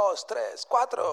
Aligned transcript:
dos, 0.00 0.26
tres, 0.26 0.66
cuatro. 0.66 1.12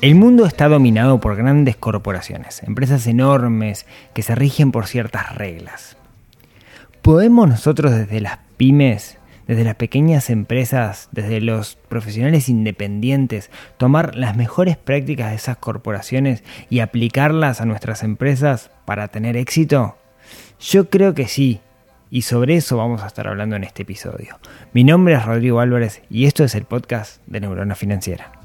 El 0.00 0.14
mundo 0.14 0.46
está 0.46 0.68
dominado 0.68 1.20
por 1.20 1.36
grandes 1.36 1.76
corporaciones, 1.76 2.62
empresas 2.64 3.06
enormes 3.06 3.86
que 4.14 4.22
se 4.22 4.34
rigen 4.34 4.72
por 4.72 4.86
ciertas 4.86 5.36
reglas. 5.36 5.96
¿Podemos 7.02 7.48
nosotros 7.48 7.92
desde 7.92 8.20
las 8.20 8.38
pymes, 8.56 9.17
desde 9.48 9.64
las 9.64 9.74
pequeñas 9.74 10.30
empresas, 10.30 11.08
desde 11.10 11.40
los 11.40 11.76
profesionales 11.88 12.48
independientes, 12.48 13.50
tomar 13.78 14.14
las 14.14 14.36
mejores 14.36 14.76
prácticas 14.76 15.30
de 15.30 15.36
esas 15.36 15.56
corporaciones 15.56 16.44
y 16.70 16.78
aplicarlas 16.78 17.60
a 17.60 17.64
nuestras 17.64 18.04
empresas 18.04 18.70
para 18.84 19.08
tener 19.08 19.36
éxito? 19.36 19.98
Yo 20.60 20.90
creo 20.90 21.14
que 21.14 21.26
sí, 21.26 21.60
y 22.10 22.22
sobre 22.22 22.56
eso 22.56 22.76
vamos 22.76 23.02
a 23.02 23.06
estar 23.06 23.26
hablando 23.26 23.56
en 23.56 23.64
este 23.64 23.82
episodio. 23.82 24.38
Mi 24.72 24.84
nombre 24.84 25.14
es 25.14 25.24
Rodrigo 25.24 25.60
Álvarez 25.60 26.02
y 26.10 26.26
esto 26.26 26.44
es 26.44 26.54
el 26.54 26.64
podcast 26.64 27.22
de 27.26 27.40
Neurona 27.40 27.74
Financiera. 27.74 28.37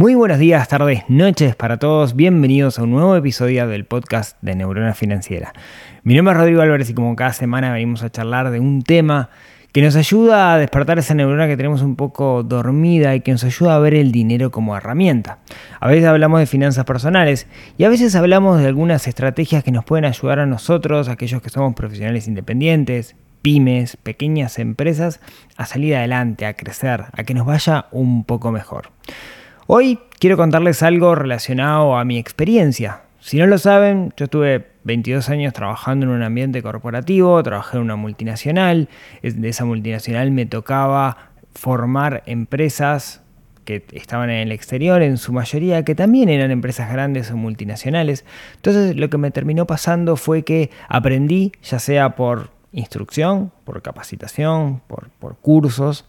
Muy 0.00 0.14
buenos 0.14 0.38
días, 0.38 0.66
tardes, 0.66 1.02
noches 1.08 1.54
para 1.56 1.78
todos. 1.78 2.16
Bienvenidos 2.16 2.78
a 2.78 2.84
un 2.84 2.90
nuevo 2.90 3.14
episodio 3.16 3.68
del 3.68 3.84
podcast 3.84 4.34
de 4.40 4.54
Neurona 4.54 4.94
Financiera. 4.94 5.52
Mi 6.04 6.14
nombre 6.14 6.32
es 6.32 6.38
Rodrigo 6.38 6.62
Álvarez 6.62 6.88
y 6.88 6.94
como 6.94 7.14
cada 7.14 7.34
semana 7.34 7.70
venimos 7.70 8.02
a 8.02 8.08
charlar 8.08 8.50
de 8.50 8.60
un 8.60 8.80
tema 8.80 9.28
que 9.72 9.82
nos 9.82 9.96
ayuda 9.96 10.54
a 10.54 10.58
despertar 10.58 10.98
esa 10.98 11.12
neurona 11.12 11.46
que 11.48 11.58
tenemos 11.58 11.82
un 11.82 11.96
poco 11.96 12.42
dormida 12.42 13.14
y 13.14 13.20
que 13.20 13.32
nos 13.32 13.44
ayuda 13.44 13.76
a 13.76 13.78
ver 13.78 13.92
el 13.92 14.10
dinero 14.10 14.50
como 14.50 14.74
herramienta. 14.74 15.40
A 15.80 15.88
veces 15.88 16.06
hablamos 16.06 16.40
de 16.40 16.46
finanzas 16.46 16.86
personales 16.86 17.46
y 17.76 17.84
a 17.84 17.90
veces 17.90 18.14
hablamos 18.14 18.58
de 18.58 18.68
algunas 18.68 19.06
estrategias 19.06 19.62
que 19.62 19.70
nos 19.70 19.84
pueden 19.84 20.06
ayudar 20.06 20.38
a 20.38 20.46
nosotros, 20.46 21.10
aquellos 21.10 21.42
que 21.42 21.50
somos 21.50 21.74
profesionales 21.74 22.26
independientes, 22.26 23.16
pymes, 23.42 23.98
pequeñas 23.98 24.58
empresas, 24.58 25.20
a 25.58 25.66
salir 25.66 25.94
adelante, 25.94 26.46
a 26.46 26.54
crecer, 26.54 27.04
a 27.12 27.24
que 27.24 27.34
nos 27.34 27.44
vaya 27.44 27.84
un 27.92 28.24
poco 28.24 28.50
mejor. 28.50 28.92
Hoy 29.72 30.00
quiero 30.18 30.36
contarles 30.36 30.82
algo 30.82 31.14
relacionado 31.14 31.96
a 31.96 32.04
mi 32.04 32.18
experiencia. 32.18 33.02
Si 33.20 33.38
no 33.38 33.46
lo 33.46 33.56
saben, 33.56 34.12
yo 34.16 34.24
estuve 34.24 34.66
22 34.82 35.28
años 35.28 35.52
trabajando 35.52 36.06
en 36.06 36.10
un 36.10 36.24
ambiente 36.24 36.60
corporativo, 36.60 37.40
trabajé 37.44 37.76
en 37.76 37.84
una 37.84 37.94
multinacional, 37.94 38.88
de 39.22 39.48
esa 39.48 39.64
multinacional 39.64 40.32
me 40.32 40.44
tocaba 40.44 41.30
formar 41.54 42.24
empresas 42.26 43.22
que 43.64 43.84
estaban 43.92 44.28
en 44.30 44.38
el 44.38 44.50
exterior 44.50 45.02
en 45.02 45.18
su 45.18 45.32
mayoría, 45.32 45.84
que 45.84 45.94
también 45.94 46.30
eran 46.30 46.50
empresas 46.50 46.92
grandes 46.92 47.30
o 47.30 47.36
multinacionales. 47.36 48.24
Entonces 48.56 48.96
lo 48.96 49.08
que 49.08 49.18
me 49.18 49.30
terminó 49.30 49.68
pasando 49.68 50.16
fue 50.16 50.42
que 50.42 50.70
aprendí, 50.88 51.52
ya 51.62 51.78
sea 51.78 52.16
por 52.16 52.50
instrucción, 52.72 53.52
por 53.62 53.82
capacitación, 53.82 54.82
por, 54.88 55.10
por 55.10 55.36
cursos 55.36 56.06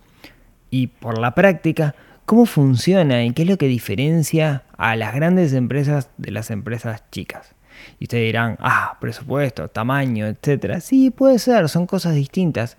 y 0.71 0.87
por 0.87 1.19
la 1.19 1.35
práctica, 1.35 1.93
cómo 2.31 2.45
funciona 2.45 3.25
y 3.25 3.33
qué 3.33 3.41
es 3.41 3.49
lo 3.49 3.57
que 3.57 3.67
diferencia 3.67 4.63
a 4.77 4.95
las 4.95 5.13
grandes 5.13 5.51
empresas 5.51 6.11
de 6.15 6.31
las 6.31 6.49
empresas 6.49 7.03
chicas. 7.11 7.55
Y 7.99 8.05
ustedes 8.05 8.23
dirán, 8.23 8.55
ah, 8.61 8.97
presupuesto, 9.01 9.67
tamaño, 9.67 10.27
etcétera. 10.27 10.79
Sí, 10.79 11.09
puede 11.09 11.39
ser, 11.39 11.67
son 11.67 11.85
cosas 11.85 12.15
distintas. 12.15 12.77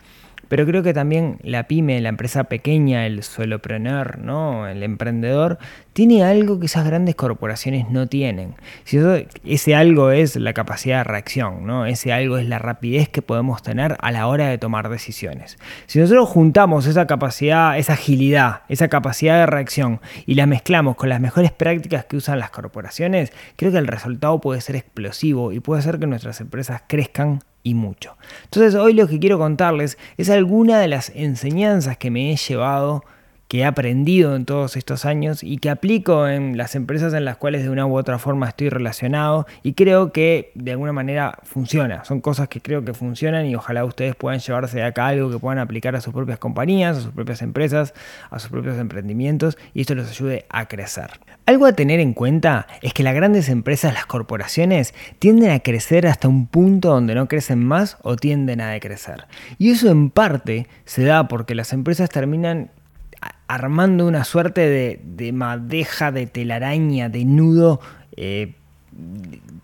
Pero 0.53 0.67
creo 0.67 0.83
que 0.83 0.93
también 0.93 1.39
la 1.43 1.67
pyme, 1.67 1.99
la 2.03 2.11
empresa 2.11 2.45
pequeña, 2.45 3.07
el 3.07 3.23
solopreneur, 3.23 4.19
¿no? 4.19 4.69
el 4.69 4.83
emprendedor, 4.83 5.57
tiene 5.95 6.25
algo 6.25 6.61
que 6.61 6.67
esas 6.67 6.85
grandes 6.85 7.15
corporaciones 7.15 7.89
no 7.89 8.07
tienen. 8.07 8.57
Si 8.85 8.99
ese 9.47 9.75
algo 9.75 10.11
es 10.11 10.37
la 10.37 10.53
capacidad 10.53 10.99
de 10.99 11.05
reacción, 11.05 11.67
¿no? 11.67 11.87
ese 11.87 12.13
algo 12.13 12.37
es 12.37 12.47
la 12.47 12.59
rapidez 12.59 13.09
que 13.09 13.23
podemos 13.23 13.63
tener 13.63 13.97
a 13.99 14.13
la 14.13 14.27
hora 14.27 14.49
de 14.49 14.59
tomar 14.59 14.91
decisiones. 14.91 15.57
Si 15.87 15.99
nosotros 15.99 16.29
juntamos 16.29 16.85
esa 16.85 17.07
capacidad, 17.07 17.79
esa 17.79 17.95
agilidad, 17.95 18.61
esa 18.69 18.89
capacidad 18.89 19.39
de 19.39 19.47
reacción 19.47 20.03
y 20.27 20.35
la 20.35 20.45
mezclamos 20.45 20.97
con 20.97 21.09
las 21.09 21.23
mejores 21.23 21.51
prácticas 21.51 22.05
que 22.05 22.19
usan 22.19 22.39
las 22.39 22.51
corporaciones, 22.51 23.33
creo 23.57 23.73
que 23.73 23.79
el 23.79 23.87
resultado 23.87 24.39
puede 24.43 24.61
ser 24.61 24.77
explosivo 24.77 25.51
y 25.51 25.61
puede 25.61 25.79
hacer 25.79 25.99
que 25.99 26.07
nuestras 26.07 26.43
empresas 26.43 26.83
crezcan 26.87 27.41
y 27.63 27.75
mucho. 27.75 28.17
Entonces 28.45 28.75
hoy 28.75 28.93
lo 28.93 29.07
que 29.07 29.19
quiero 29.19 29.39
contarles 29.39 29.99
es 30.17 30.31
alguna 30.31 30.81
de 30.81 30.89
las 30.89 31.11
enseñanzas 31.15 31.97
que 31.97 32.11
me 32.11 32.33
he 32.33 32.37
llevado 32.37 33.05
que 33.53 33.59
he 33.59 33.65
aprendido 33.67 34.35
en 34.35 34.47
todos 34.47 34.79
estos 34.79 35.05
años 35.05 35.43
y 35.43 35.59
que 35.59 35.69
aplico 35.69 36.27
en 36.27 36.57
las 36.57 36.75
empresas 36.75 37.13
en 37.13 37.27
las 37.27 37.37
cuales 37.37 37.63
de 37.63 37.69
una 37.69 37.85
u 37.85 37.99
otra 37.99 38.19
forma 38.19 38.49
estoy 38.49 38.71
relacionado 38.71 39.47
y 39.63 39.75
creo 39.75 40.11
que 40.11 40.53
de 40.55 40.71
alguna 40.71 40.95
manera 40.95 41.39
funciona. 41.43 42.03
Son 42.07 42.23
cosas 42.23 42.49
que 42.49 42.63
creo 42.63 42.83
que 42.83 42.95
funcionan 42.95 43.45
y 43.45 43.55
ojalá 43.55 43.85
ustedes 43.85 44.17
puedan 44.17 44.41
llevarse 44.41 44.79
de 44.79 44.85
acá 44.85 45.09
algo 45.09 45.31
que 45.31 45.39
puedan 45.39 45.59
aplicar 45.59 45.95
a 45.95 46.01
sus 46.01 46.15
propias 46.15 46.39
compañías, 46.39 46.97
a 46.97 47.01
sus 47.03 47.11
propias 47.11 47.43
empresas, 47.43 47.93
a 48.31 48.39
sus 48.39 48.51
propios 48.51 48.79
emprendimientos 48.79 49.59
y 49.75 49.83
esto 49.83 49.95
les 49.95 50.09
ayude 50.09 50.47
a 50.49 50.67
crecer. 50.67 51.11
Algo 51.45 51.67
a 51.67 51.75
tener 51.75 52.01
en 52.01 52.15
cuenta 52.15 52.67
es 52.81 52.95
que 52.95 53.03
las 53.03 53.15
grandes 53.15 53.51
empresas, 53.51 53.93
las 53.93 54.07
corporaciones, 54.07 54.95
tienden 55.19 55.51
a 55.51 55.61
crecer 55.61 56.07
hasta 56.07 56.27
un 56.27 56.47
punto 56.47 56.89
donde 56.89 57.15
no 57.15 57.29
crecen 57.29 57.63
más 57.63 57.99
o 58.01 58.17
tienden 58.17 58.63
a 58.63 58.71
decrecer. 58.71 59.27
Y 59.59 59.73
eso 59.73 59.91
en 59.91 60.09
parte 60.09 60.69
se 60.87 61.05
da 61.05 61.29
porque 61.29 61.55
las 61.55 61.75
empresas 61.75 62.09
terminan 62.09 62.71
armando 63.49 64.07
una 64.07 64.25
suerte 64.25 65.01
de, 65.03 65.33
madeja, 65.33 66.13
de 66.13 66.27
telaraña, 66.27 67.09
de 67.09 67.25
nudo 67.25 67.81
eh, 68.17 68.55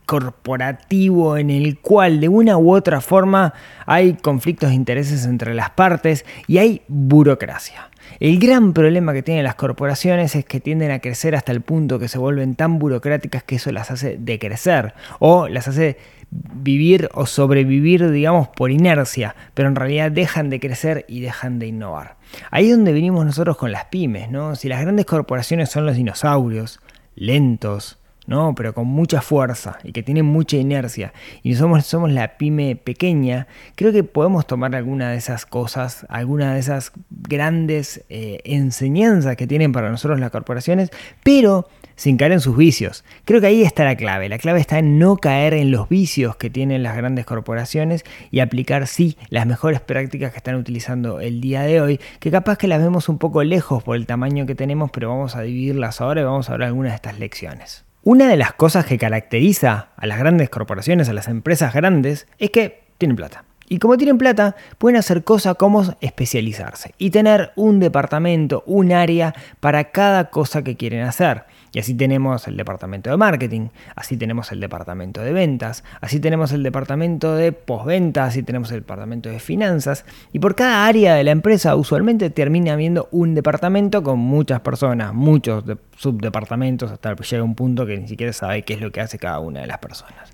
corporativo 0.07 1.37
en 1.37 1.51
el 1.51 1.79
cual 1.79 2.21
de 2.21 2.29
una 2.29 2.57
u 2.57 2.73
otra 2.73 3.01
forma 3.01 3.55
hay 3.87 4.15
conflictos 4.15 4.71
de 4.71 4.75
intereses 4.75 5.25
entre 5.27 5.55
las 5.55 5.71
partes 5.71 6.25
y 6.47 6.59
hay 6.59 6.83
burocracia. 6.89 7.91
El 8.21 8.39
gran 8.39 8.73
problema 8.73 9.13
que 9.13 9.23
tienen 9.23 9.45
las 9.45 9.55
corporaciones 9.55 10.35
es 10.35 10.45
que 10.45 10.61
tienden 10.61 10.91
a 10.91 10.99
crecer 11.01 11.35
hasta 11.35 11.53
el 11.53 11.61
punto 11.61 11.99
que 11.99 12.09
se 12.09 12.19
vuelven 12.19 12.55
tan 12.55 12.79
burocráticas 12.79 13.43
que 13.43 13.57
eso 13.57 13.71
las 13.71 13.91
hace 13.91 14.17
decrecer 14.19 14.95
o 15.19 15.47
las 15.49 15.69
hace 15.69 15.99
vivir 16.31 17.09
o 17.15 17.27
sobrevivir, 17.27 18.11
digamos, 18.11 18.49
por 18.49 18.71
inercia, 18.71 19.35
pero 19.55 19.69
en 19.69 19.77
realidad 19.77 20.11
dejan 20.11 20.51
de 20.51 20.61
crecer 20.61 21.05
y 21.09 21.21
dejan 21.21 21.59
de 21.59 21.69
innovar. 21.69 22.18
Ahí 22.51 22.71
es 22.71 22.77
donde 22.77 22.93
venimos 22.93 23.25
nosotros 23.25 23.57
con 23.57 23.73
las 23.73 23.87
pymes, 23.87 24.31
¿no? 24.31 24.57
Si 24.57 24.69
las 24.69 24.81
grandes 24.81 25.07
corporaciones 25.07 25.71
son 25.71 25.87
los 25.87 25.97
dinosaurios, 25.97 26.81
lentos, 27.15 27.98
¿no? 28.29 28.55
Pero 28.55 28.75
con 28.75 28.87
mucha 28.87 29.23
fuerza 29.23 29.79
y 29.83 29.93
que 29.93 30.03
tienen 30.03 30.27
mucha 30.27 30.59
inercia. 30.59 31.15
Y 31.43 31.55
somos, 31.55 31.87
somos 31.87 32.13
la 32.13 32.37
pyme 32.37 32.77
pequeña. 32.77 33.49
Creo 33.75 33.91
que 33.91 34.05
podemos 34.05 34.47
tomar 34.47 34.77
alguna 34.77 35.11
de 35.11 35.17
esas 35.17 35.47
cosas, 35.47 36.07
alguna 36.11 36.53
de 36.53 36.61
esas 36.61 36.93
grandes 37.11 38.05
eh, 38.11 38.41
enseñanzas 38.45 39.35
que 39.37 39.47
tienen 39.47 39.73
para 39.73 39.91
nosotros 39.91 40.21
las 40.21 40.31
corporaciones, 40.31 40.91
pero 41.25 41.69
sin 41.97 42.19
caer 42.19 42.33
en 42.33 42.41
sus 42.41 42.55
vicios. 42.55 43.03
Creo 43.25 43.41
que 43.41 43.47
ahí 43.47 43.63
está 43.63 43.85
la 43.85 43.97
clave. 43.97 44.29
La 44.29 44.39
clave 44.39 44.61
está 44.61 44.79
en 44.79 44.99
no 44.99 45.17
caer 45.17 45.55
en 45.55 45.71
los 45.71 45.89
vicios 45.89 46.37
que 46.37 46.51
tienen 46.51 46.83
las 46.83 46.99
grandes 46.99 47.25
corporaciones 47.25 48.05
y 48.31 48.41
aplicar, 48.41 48.87
sí, 48.87 49.17
las 49.31 49.47
mejores 49.47 49.81
prácticas 49.81 50.33
que 50.33 50.37
están 50.37 50.57
utilizando 50.57 51.21
el 51.21 51.41
día 51.41 51.63
de 51.63 51.81
hoy, 51.81 52.01
que 52.21 52.31
capaz 52.31 52.59
que 52.59 52.69
las 52.69 52.83
vemos 52.83 53.09
un 53.09 53.17
poco 53.17 53.43
lejos 53.43 53.83
por 53.83 53.97
el 53.97 54.05
tamaño 54.05 54.45
que 54.45 54.55
tenemos, 54.55 54.91
pero 54.91 55.09
vamos 55.09 55.35
a 55.35 55.41
dividirlas 55.41 56.03
ahora 56.03 56.21
y 56.21 56.25
vamos 56.25 56.51
a 56.51 56.53
ver 56.53 56.65
algunas 56.65 56.93
de 56.93 56.97
estas 56.97 57.19
lecciones. 57.19 57.88
Una 58.11 58.27
de 58.27 58.39
las 58.39 58.55
cosas 58.55 58.87
que 58.87 58.97
caracteriza 58.97 59.89
a 59.95 60.07
las 60.07 60.19
grandes 60.19 60.49
corporaciones, 60.49 61.11
a 61.11 61.13
las 61.13 61.29
empresas 61.29 61.75
grandes, 61.75 62.27
es 62.39 62.49
que 62.49 62.85
tienen 62.97 63.19
plata. 63.19 63.45
Y 63.69 63.81
como 63.81 63.99
tienen 63.99 64.17
plata, 64.17 64.57
pueden 64.79 64.97
hacer 64.97 65.25
cosas 65.25 65.57
como 65.57 65.95
especializarse 66.01 66.95
y 66.97 67.11
tener 67.11 67.53
un 67.55 67.81
departamento, 67.81 68.63
un 68.65 68.93
área 68.93 69.35
para 69.61 69.91
cada 69.91 70.31
cosa 70.31 70.65
que 70.65 70.75
quieren 70.75 71.03
hacer. 71.03 71.45
Y 71.73 71.79
así 71.79 71.95
tenemos 71.95 72.49
el 72.49 72.57
departamento 72.57 73.11
de 73.11 73.17
marketing, 73.17 73.69
así 73.95 74.17
tenemos 74.17 74.53
el 74.53 74.61
departamento 74.61 75.21
de 75.21 75.33
ventas, 75.33 75.85
así 76.01 76.21
tenemos 76.21 76.53
el 76.53 76.63
departamento 76.63 77.35
de 77.35 77.53
postventa, 77.53 78.25
así 78.25 78.43
tenemos 78.43 78.71
el 78.73 78.81
departamento 78.81 79.29
de 79.29 79.39
finanzas. 79.39 80.05
Y 80.33 80.39
por 80.39 80.55
cada 80.55 80.87
área 80.87 81.15
de 81.15 81.25
la 81.25 81.31
empresa 81.31 81.77
usualmente 81.77 82.31
termina 82.31 82.73
habiendo 82.73 83.09
un 83.11 83.35
departamento 83.35 84.03
con 84.03 84.19
muchas 84.19 84.61
personas, 84.61 85.15
muchos 85.15 85.65
subdepartamentos, 85.97 86.91
hasta 86.91 87.15
que 87.15 87.25
llega 87.25 87.43
un 87.43 87.55
punto 87.55 87.87
que 87.87 87.99
ni 87.99 88.09
siquiera 88.09 88.33
sabe 88.33 88.63
qué 88.63 88.75
es 88.75 88.81
lo 88.81 88.91
que 88.91 89.01
hace 89.01 89.19
cada 89.19 89.41
una 89.41 89.61
de 89.61 89.67
las 89.67 89.79
personas. 89.79 90.33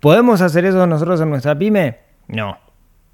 ¿Podemos 0.00 0.40
hacer 0.40 0.64
eso 0.64 0.86
nosotros 0.86 1.20
en 1.20 1.30
nuestra 1.30 1.58
pyme? 1.58 1.98
No 2.28 2.67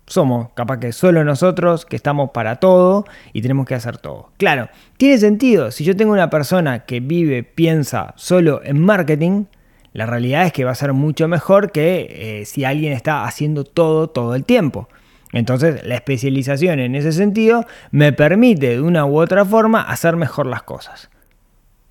somos 0.07 0.51
capaz 0.55 0.79
que 0.79 0.93
solo 0.93 1.25
nosotros 1.25 1.87
que 1.87 1.97
estamos 1.97 2.31
para 2.31 2.57
todo 2.57 3.05
y 3.33 3.43
tenemos 3.43 3.67
que 3.67 3.75
hacer 3.75 3.99
todo. 3.99 4.31
Claro, 4.37 4.69
tiene 4.97 5.19
sentido. 5.19 5.71
Si 5.71 5.85
yo 5.85 5.97
tengo 5.97 6.13
una 6.13 6.31
persona 6.31 6.81
que 6.81 7.01
vive, 7.01 7.43
piensa 7.43 8.13
solo 8.17 8.61
en 8.65 8.81
marketing, 8.81 9.47
La 9.95 10.07
realidad 10.07 10.45
es 10.45 10.53
que 10.53 10.65
va 10.65 10.73
a 10.73 10.75
ser 10.75 10.93
mucho 10.93 11.29
mejor 11.29 11.71
que 11.71 12.41
eh, 12.41 12.45
si 12.47 12.65
alguien 12.65 12.93
está 12.93 13.25
haciendo 13.25 13.63
todo 13.63 14.09
todo 14.09 14.35
el 14.35 14.45
tiempo. 14.45 14.89
Entonces 15.33 15.85
la 15.85 15.95
especialización 15.95 16.81
en 16.81 16.97
ese 16.97 17.13
sentido 17.13 17.65
me 17.93 18.13
permite 18.13 18.71
de 18.71 18.81
una 18.81 19.07
u 19.07 19.19
otra 19.19 19.45
forma 19.45 19.83
hacer 19.83 20.17
mejor 20.17 20.47
las 20.47 20.65
cosas. 20.65 21.11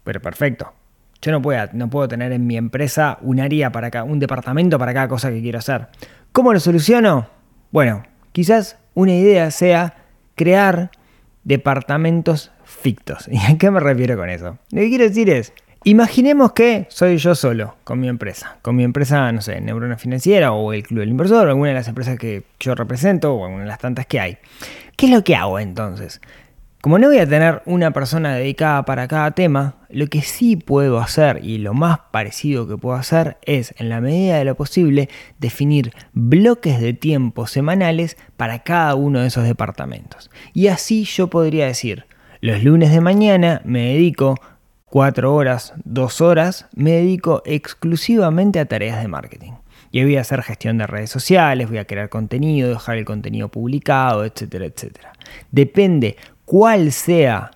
Pero 0.03 0.21
perfecto. 0.21 0.73
Yo 1.21 1.31
no 1.31 1.41
puedo, 1.41 1.65
no 1.71 1.89
puedo 1.89 2.09
tener 2.09 2.33
en 2.33 2.45
mi 2.45 2.57
empresa 2.57 3.17
un 3.21 3.39
área 3.39 3.71
para 3.71 3.89
cada, 3.89 4.03
un 4.03 4.19
departamento 4.19 4.77
para 4.77 4.93
cada 4.93 5.07
cosa 5.07 5.29
que 5.29 5.41
quiero 5.41 5.59
hacer. 5.59 5.87
¿Cómo 6.33 6.51
lo 6.51 6.59
soluciono? 6.59 7.27
Bueno, 7.73 8.03
quizás 8.33 8.77
una 8.93 9.15
idea 9.15 9.49
sea 9.49 9.95
crear 10.35 10.91
departamentos 11.43 12.51
fictos. 12.63 13.27
¿Y 13.31 13.39
a 13.39 13.57
qué 13.57 13.71
me 13.71 13.79
refiero 13.79 14.15
con 14.15 14.29
eso? 14.29 14.59
Lo 14.69 14.79
que 14.79 14.89
quiero 14.89 15.05
decir 15.05 15.27
es, 15.31 15.53
imaginemos 15.83 16.51
que 16.51 16.85
soy 16.89 17.17
yo 17.17 17.33
solo 17.33 17.75
con 17.83 17.99
mi 17.99 18.09
empresa, 18.09 18.57
con 18.61 18.75
mi 18.75 18.83
empresa, 18.83 19.31
no 19.31 19.41
sé, 19.41 19.59
Neurona 19.59 19.97
Financiera 19.97 20.51
o 20.51 20.71
el 20.71 20.83
Club 20.83 20.99
del 20.99 21.09
Inversor, 21.09 21.49
alguna 21.49 21.69
de 21.69 21.73
las 21.73 21.87
empresas 21.87 22.19
que 22.19 22.43
yo 22.59 22.75
represento 22.75 23.33
o 23.33 23.43
alguna 23.43 23.63
de 23.63 23.69
las 23.69 23.79
tantas 23.79 24.05
que 24.05 24.19
hay. 24.19 24.37
¿Qué 24.95 25.07
es 25.07 25.11
lo 25.11 25.23
que 25.23 25.35
hago 25.35 25.57
entonces? 25.57 26.21
Como 26.83 26.99
no 26.99 27.07
voy 27.07 27.19
a 27.19 27.25
tener 27.25 27.61
una 27.65 27.91
persona 27.91 28.35
dedicada 28.35 28.83
para 28.83 29.07
cada 29.07 29.31
tema, 29.31 29.77
lo 29.87 30.07
que 30.07 30.21
sí 30.21 30.57
puedo 30.57 30.99
hacer 30.99 31.39
y 31.41 31.59
lo 31.59 31.73
más 31.73 31.99
parecido 32.11 32.67
que 32.67 32.75
puedo 32.75 32.97
hacer 32.97 33.37
es, 33.45 33.73
en 33.77 33.87
la 33.87 34.01
medida 34.01 34.37
de 34.37 34.43
lo 34.43 34.55
posible, 34.55 35.07
definir 35.39 35.93
bloques 36.11 36.81
de 36.81 36.91
tiempo 36.91 37.47
semanales 37.47 38.17
para 38.35 38.63
cada 38.63 38.95
uno 38.95 39.21
de 39.21 39.27
esos 39.27 39.45
departamentos. 39.45 40.29
Y 40.51 40.67
así 40.67 41.05
yo 41.05 41.29
podría 41.29 41.67
decir, 41.67 42.05
los 42.41 42.65
lunes 42.65 42.91
de 42.91 42.99
mañana 42.99 43.61
me 43.63 43.93
dedico 43.93 44.35
cuatro 44.83 45.33
horas, 45.33 45.73
dos 45.85 46.19
horas, 46.19 46.67
me 46.75 46.91
dedico 46.91 47.43
exclusivamente 47.45 48.59
a 48.59 48.65
tareas 48.65 49.01
de 49.01 49.07
marketing. 49.07 49.53
Y 49.89 50.03
voy 50.03 50.17
a 50.17 50.21
hacer 50.21 50.41
gestión 50.41 50.79
de 50.79 50.87
redes 50.87 51.11
sociales, 51.11 51.69
voy 51.69 51.77
a 51.77 51.85
crear 51.85 52.09
contenido, 52.09 52.71
dejar 52.71 52.97
el 52.97 53.05
contenido 53.05 53.47
publicado, 53.47 54.25
etcétera, 54.25 54.65
etcétera. 54.65 55.13
Depende 55.51 56.17
cuál 56.53 56.91
sea 56.91 57.49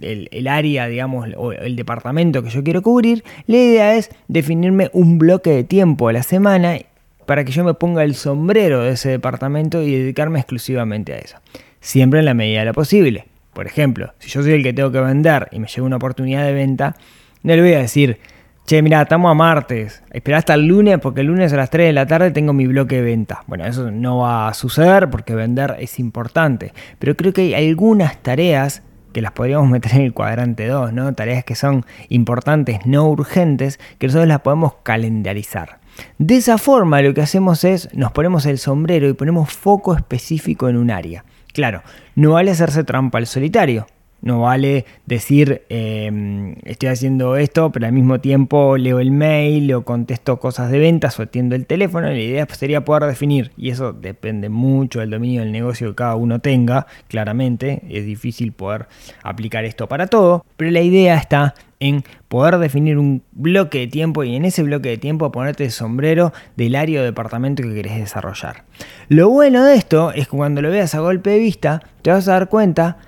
el, 0.00 0.48
área, 0.48 0.88
digamos, 0.88 1.28
o 1.36 1.52
el 1.52 1.76
departamento 1.76 2.42
que 2.42 2.50
yo 2.50 2.64
quiero 2.64 2.82
cubrir, 2.82 3.22
la 3.46 3.56
idea 3.56 3.94
es 3.94 4.10
definirme 4.26 4.90
un 4.92 5.20
bloque 5.20 5.50
de 5.50 5.62
tiempo 5.62 6.08
a 6.08 6.12
la 6.12 6.24
semana 6.24 6.76
para 7.24 7.44
que 7.44 7.52
yo 7.52 7.62
me 7.62 7.74
ponga 7.74 8.02
el 8.02 8.16
sombrero 8.16 8.82
de 8.82 8.94
ese 8.94 9.10
departamento 9.10 9.80
y 9.80 9.92
dedicarme 9.92 10.40
exclusivamente 10.40 11.12
a 11.14 11.18
eso. 11.18 11.36
Siempre 11.78 12.18
en 12.18 12.24
la 12.24 12.34
medida 12.34 12.58
de 12.58 12.66
lo 12.66 12.74
posible. 12.74 13.26
Por 13.52 13.68
ejemplo, 13.68 14.12
si 14.18 14.28
yo 14.28 14.42
soy 14.42 14.54
el 14.54 14.64
que 14.64 14.72
tengo 14.72 14.90
que 14.90 15.00
vender 15.00 15.46
y 15.52 15.60
me 15.60 15.68
llega 15.68 15.86
una 15.86 15.94
oportunidad 15.94 16.44
de 16.44 16.52
venta, 16.52 16.96
no 17.44 17.54
le 17.54 17.62
voy 17.62 17.74
a 17.74 17.78
decir, 17.78 18.18
che, 18.66 18.82
mira, 18.82 19.02
estamos 19.02 19.30
a 19.30 19.34
martes, 19.34 20.02
espera 20.10 20.38
hasta 20.38 20.54
el 20.54 20.66
lunes 20.66 20.98
porque 20.98 21.20
el 21.20 21.28
lunes 21.28 21.52
a 21.52 21.56
las 21.56 21.70
3 21.70 21.86
de 21.86 21.92
la 21.92 22.06
tarde 22.06 22.32
tengo 22.32 22.52
mi 22.52 22.66
bloque 22.66 22.96
de 22.96 23.02
venta. 23.02 23.44
Bueno, 23.46 23.64
eso 23.64 23.92
no 23.92 24.18
va 24.18 24.48
a 24.48 24.54
suceder 24.54 25.08
porque 25.08 25.36
vender 25.36 25.76
es 25.78 26.00
importante, 26.00 26.74
pero 26.98 27.16
creo 27.16 27.32
que 27.32 27.54
hay 27.54 27.68
algunas 27.68 28.20
tareas 28.22 28.82
que 29.12 29.22
las 29.22 29.30
podríamos 29.30 29.70
meter 29.70 29.94
en 29.94 30.00
el 30.02 30.12
cuadrante 30.12 30.66
2, 30.66 30.92
¿no? 30.92 31.14
Tareas 31.14 31.44
que 31.44 31.54
son 31.54 31.86
importantes, 32.08 32.84
no 32.86 33.08
urgentes, 33.08 33.78
que 33.98 34.08
nosotros 34.08 34.26
las 34.26 34.40
podemos 34.40 34.74
calendarizar. 34.82 35.78
De 36.18 36.36
esa 36.36 36.58
forma 36.58 37.00
lo 37.02 37.14
que 37.14 37.22
hacemos 37.22 37.62
es, 37.62 37.88
nos 37.94 38.10
ponemos 38.10 38.46
el 38.46 38.58
sombrero 38.58 39.08
y 39.08 39.14
ponemos 39.14 39.52
foco 39.52 39.94
específico 39.94 40.68
en 40.68 40.76
un 40.76 40.90
área. 40.90 41.24
Claro, 41.54 41.82
no 42.16 42.32
vale 42.32 42.50
hacerse 42.50 42.82
trampa 42.82 43.18
al 43.18 43.26
solitario. 43.26 43.86
No 44.22 44.40
vale 44.40 44.86
decir, 45.04 45.62
em, 45.68 46.56
estoy 46.64 46.88
haciendo 46.88 47.36
esto, 47.36 47.70
pero 47.70 47.86
al 47.86 47.92
mismo 47.92 48.18
tiempo 48.20 48.76
leo 48.76 48.98
el 48.98 49.10
mail 49.10 49.72
o 49.74 49.84
contesto 49.84 50.38
cosas 50.38 50.70
de 50.70 50.78
ventas 50.78 51.18
o 51.20 51.22
atiendo 51.22 51.54
el 51.54 51.66
teléfono. 51.66 52.08
La 52.08 52.18
idea 52.18 52.46
sería 52.50 52.84
poder 52.84 53.04
definir, 53.04 53.52
y 53.56 53.70
eso 53.70 53.92
depende 53.92 54.48
mucho 54.48 55.00
del 55.00 55.10
dominio 55.10 55.42
del 55.42 55.52
negocio 55.52 55.90
que 55.90 55.94
cada 55.96 56.16
uno 56.16 56.40
tenga, 56.40 56.86
claramente. 57.08 57.82
Es 57.88 58.06
difícil 58.06 58.52
poder 58.52 58.88
aplicar 59.22 59.64
esto 59.64 59.86
para 59.88 60.06
todo, 60.06 60.44
pero 60.56 60.70
la 60.70 60.80
idea 60.80 61.16
está 61.16 61.54
en 61.80 62.04
poder 62.28 62.58
definir 62.58 62.98
un 62.98 63.22
bloque 63.32 63.80
de 63.80 63.86
tiempo 63.86 64.24
y 64.24 64.34
en 64.34 64.44
ese 64.44 64.62
bloque 64.62 64.88
de 64.88 64.98
tiempo 64.98 65.30
ponerte 65.30 65.64
el 65.64 65.70
sombrero 65.70 66.32
del 66.56 66.74
área 66.74 67.00
o 67.00 67.04
departamento 67.04 67.62
que 67.62 67.74
querés 67.74 67.96
desarrollar. 67.96 68.64
Lo 69.08 69.28
bueno 69.28 69.64
de 69.64 69.74
esto 69.74 70.10
es 70.12 70.28
que 70.28 70.36
cuando 70.36 70.62
lo 70.62 70.70
veas 70.70 70.94
a 70.94 71.00
golpe 71.00 71.30
de 71.30 71.38
vista, 71.38 71.82
te 72.02 72.10
vas 72.10 72.26
a 72.28 72.32
dar 72.32 72.48
cuenta 72.48 72.98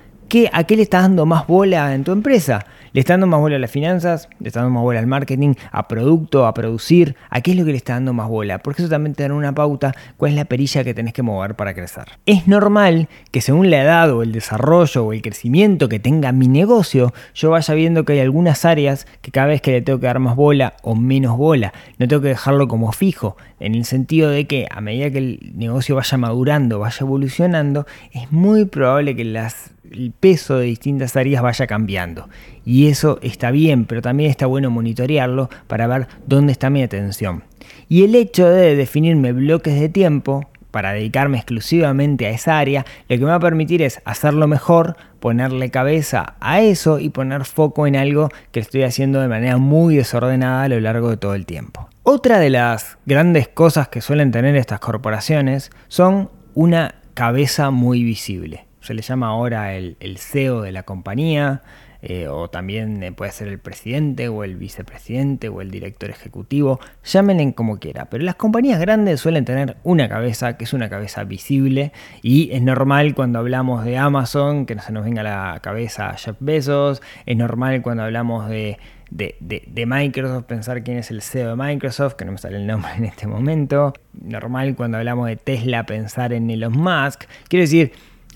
¿a 0.51 0.63
qué 0.63 0.75
le 0.75 0.83
estás 0.83 1.03
dando 1.03 1.25
más 1.25 1.47
bola 1.47 1.93
en 1.93 2.03
tu 2.03 2.11
empresa? 2.11 2.65
¿Le 2.99 3.01
estás 3.01 3.13
dando 3.13 3.27
más 3.27 3.39
bola 3.39 3.55
a 3.55 3.59
las 3.59 3.71
finanzas? 3.71 4.27
¿Le 4.41 4.49
estás 4.49 4.61
dando 4.61 4.73
más 4.75 4.83
bola 4.83 4.99
al 4.99 5.07
marketing? 5.07 5.53
¿A 5.71 5.87
producto? 5.87 6.45
¿A 6.45 6.53
producir? 6.53 7.15
¿A 7.29 7.39
qué 7.39 7.51
es 7.51 7.57
lo 7.57 7.63
que 7.63 7.71
le 7.71 7.77
está 7.77 7.93
dando 7.93 8.11
más 8.11 8.27
bola? 8.27 8.59
Porque 8.59 8.81
eso 8.81 8.89
también 8.89 9.15
te 9.15 9.25
da 9.25 9.33
una 9.33 9.55
pauta 9.55 9.95
cuál 10.17 10.31
es 10.31 10.35
la 10.35 10.43
perilla 10.43 10.83
que 10.83 10.93
tenés 10.93 11.13
que 11.13 11.21
mover 11.21 11.55
para 11.55 11.73
crecer. 11.73 12.03
Es 12.25 12.45
normal 12.49 13.07
que 13.31 13.39
según 13.39 13.69
la 13.69 13.81
edad 13.81 14.11
o 14.11 14.21
el 14.21 14.33
desarrollo 14.33 15.05
o 15.05 15.13
el 15.13 15.21
crecimiento 15.21 15.87
que 15.87 15.99
tenga 15.99 16.33
mi 16.33 16.49
negocio, 16.49 17.13
yo 17.33 17.51
vaya 17.51 17.73
viendo 17.73 18.03
que 18.03 18.11
hay 18.11 18.19
algunas 18.19 18.65
áreas 18.65 19.07
que 19.21 19.31
cada 19.31 19.47
vez 19.47 19.61
que 19.61 19.71
le 19.71 19.81
tengo 19.81 20.01
que 20.01 20.07
dar 20.07 20.19
más 20.19 20.35
bola 20.35 20.73
o 20.81 20.93
menos 20.93 21.37
bola, 21.37 21.71
no 21.99 22.07
tengo 22.09 22.21
que 22.21 22.27
dejarlo 22.27 22.67
como 22.67 22.91
fijo, 22.91 23.37
en 23.61 23.75
el 23.75 23.85
sentido 23.85 24.29
de 24.29 24.45
que 24.45 24.67
a 24.69 24.81
medida 24.81 25.09
que 25.09 25.19
el 25.19 25.53
negocio 25.55 25.95
vaya 25.95 26.17
madurando, 26.17 26.79
vaya 26.79 26.97
evolucionando, 26.99 27.85
es 28.11 28.29
muy 28.29 28.65
probable 28.65 29.15
que 29.15 29.21
el 29.21 30.11
peso 30.19 30.57
de 30.57 30.65
distintas 30.65 31.15
áreas 31.15 31.41
vaya 31.41 31.65
cambiando. 31.65 32.27
Y 32.65 32.88
eso 32.89 33.19
está 33.21 33.51
bien, 33.51 33.85
pero 33.85 34.01
también 34.01 34.29
está 34.29 34.45
bueno 34.45 34.69
monitorearlo 34.69 35.49
para 35.67 35.87
ver 35.87 36.07
dónde 36.25 36.51
está 36.51 36.69
mi 36.69 36.83
atención. 36.83 37.43
Y 37.87 38.03
el 38.03 38.15
hecho 38.15 38.47
de 38.47 38.75
definirme 38.75 39.31
bloques 39.31 39.79
de 39.79 39.89
tiempo 39.89 40.49
para 40.71 40.93
dedicarme 40.93 41.37
exclusivamente 41.37 42.27
a 42.27 42.29
esa 42.29 42.59
área, 42.59 42.85
lo 43.07 43.17
que 43.17 43.23
me 43.23 43.31
va 43.31 43.35
a 43.35 43.39
permitir 43.39 43.81
es 43.81 44.01
hacerlo 44.05 44.47
mejor, 44.47 44.97
ponerle 45.19 45.71
cabeza 45.71 46.35
a 46.39 46.61
eso 46.61 46.99
y 46.99 47.09
poner 47.09 47.45
foco 47.45 47.87
en 47.87 47.95
algo 47.95 48.29
que 48.51 48.59
estoy 48.59 48.83
haciendo 48.83 49.19
de 49.19 49.27
manera 49.27 49.57
muy 49.57 49.95
desordenada 49.95 50.63
a 50.63 50.69
lo 50.69 50.79
largo 50.79 51.09
de 51.09 51.17
todo 51.17 51.33
el 51.33 51.47
tiempo. 51.47 51.89
Otra 52.03 52.39
de 52.39 52.51
las 52.51 52.97
grandes 53.05 53.47
cosas 53.47 53.87
que 53.87 54.01
suelen 54.01 54.31
tener 54.31 54.55
estas 54.55 54.79
corporaciones 54.79 55.71
son 55.87 56.29
una 56.53 56.95
cabeza 57.15 57.71
muy 57.71 58.03
visible 58.03 58.69
se 58.81 58.93
le 58.93 59.01
llama 59.01 59.27
ahora 59.27 59.73
el, 59.75 60.17
CEO 60.17 60.61
de 60.61 60.71
la 60.71 60.83
compañía, 60.83 61.61
eh, 62.01 62.27
o 62.29 62.49
también 62.49 63.03
eh, 63.03 63.11
puede 63.11 63.31
ser 63.31 63.49
el 63.49 63.59
presidente 63.59 64.29
o 64.29 64.43
el 64.43 64.55
vicepresidente 64.55 65.49
o 65.49 65.61
el 65.61 65.69
director 65.69 66.09
ejecutivo, 66.09 66.79
llámenle 67.03 67.53
como 67.53 67.79
quiera, 67.79 68.05
pero 68.05 68.23
las 68.23 68.35
compañías 68.35 68.79
grandes 68.79 69.19
suelen 69.19 69.43
tener 69.43 69.77
una 69.83 70.07
cabeza 70.07 70.57
que 70.57 70.63
es 70.63 70.73
una 70.73 70.89
cabeza 70.89 71.23
visible 71.25 71.91
y 72.21 72.51
es 72.53 72.61
normal 72.61 73.15
cuando 73.15 73.39
hablamos 73.39 73.83
de 73.83 73.97
Amazon 73.97 74.65
que 74.65 74.75
no 74.75 74.81
se 74.81 74.93
nos 74.93 75.03
venga 75.03 75.23
la 75.23 75.59
cabeza 75.61 76.13
Jeff 76.13 76.37
Bezos, 76.39 77.01
es 77.25 77.35
normal 77.35 77.81
cuando 77.81 78.03
hablamos 78.03 78.49
de, 78.49 78.77
de, 79.09 79.35
de, 79.39 79.85
Microsoft 79.85 80.45
pensar 80.45 80.83
quién 80.83 80.97
es 80.97 81.11
el 81.11 81.21
CEO 81.21 81.55
de 81.55 81.55
Microsoft, 81.55 82.13
que 82.13 82.25
no 82.25 82.31
me 82.31 82.37
sale 82.37 82.57
el 82.57 82.67
nombre 82.67 82.91
en 82.95 83.05
este 83.05 83.27
momento, 83.27 83.93
normal 84.13 84.75
cuando 84.75 84.97
hablamos 84.97 85.27
de 85.27 85.35
Tesla 85.35 85.85
pensar 85.85 86.33
en 86.33 86.49
Elon 86.49 86.73
Musk, 86.73 87.23
quiero 87.47 87.63
decir, 87.63 87.91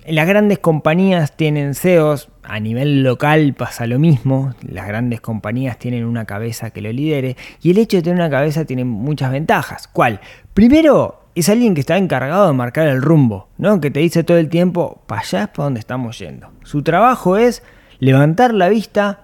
las 0.07 0.27
grandes 0.27 0.59
compañías 0.59 1.35
tienen 1.35 1.75
CEOs, 1.75 2.29
a 2.43 2.59
nivel 2.59 3.03
local 3.03 3.53
pasa 3.53 3.87
lo 3.87 3.99
mismo, 3.99 4.53
las 4.61 4.87
grandes 4.87 5.21
compañías 5.21 5.79
tienen 5.79 6.05
una 6.05 6.25
cabeza 6.25 6.71
que 6.71 6.81
lo 6.81 6.91
lidere 6.91 7.37
y 7.61 7.71
el 7.71 7.77
hecho 7.77 7.97
de 7.97 8.03
tener 8.03 8.19
una 8.19 8.29
cabeza 8.29 8.65
tiene 8.65 8.83
muchas 8.83 9.31
ventajas. 9.31 9.87
¿Cuál? 9.87 10.19
Primero, 10.53 11.21
es 11.35 11.49
alguien 11.49 11.73
que 11.73 11.81
está 11.81 11.97
encargado 11.97 12.47
de 12.47 12.53
marcar 12.53 12.87
el 12.87 13.01
rumbo, 13.01 13.47
¿no? 13.57 13.79
que 13.79 13.91
te 13.91 14.01
dice 14.01 14.23
todo 14.23 14.37
el 14.37 14.49
tiempo, 14.49 15.01
para 15.07 15.21
allá 15.21 15.43
es 15.43 15.47
para 15.49 15.63
donde 15.65 15.79
estamos 15.79 16.19
yendo. 16.19 16.49
Su 16.63 16.83
trabajo 16.83 17.37
es 17.37 17.63
levantar 17.99 18.53
la 18.53 18.69
vista, 18.69 19.21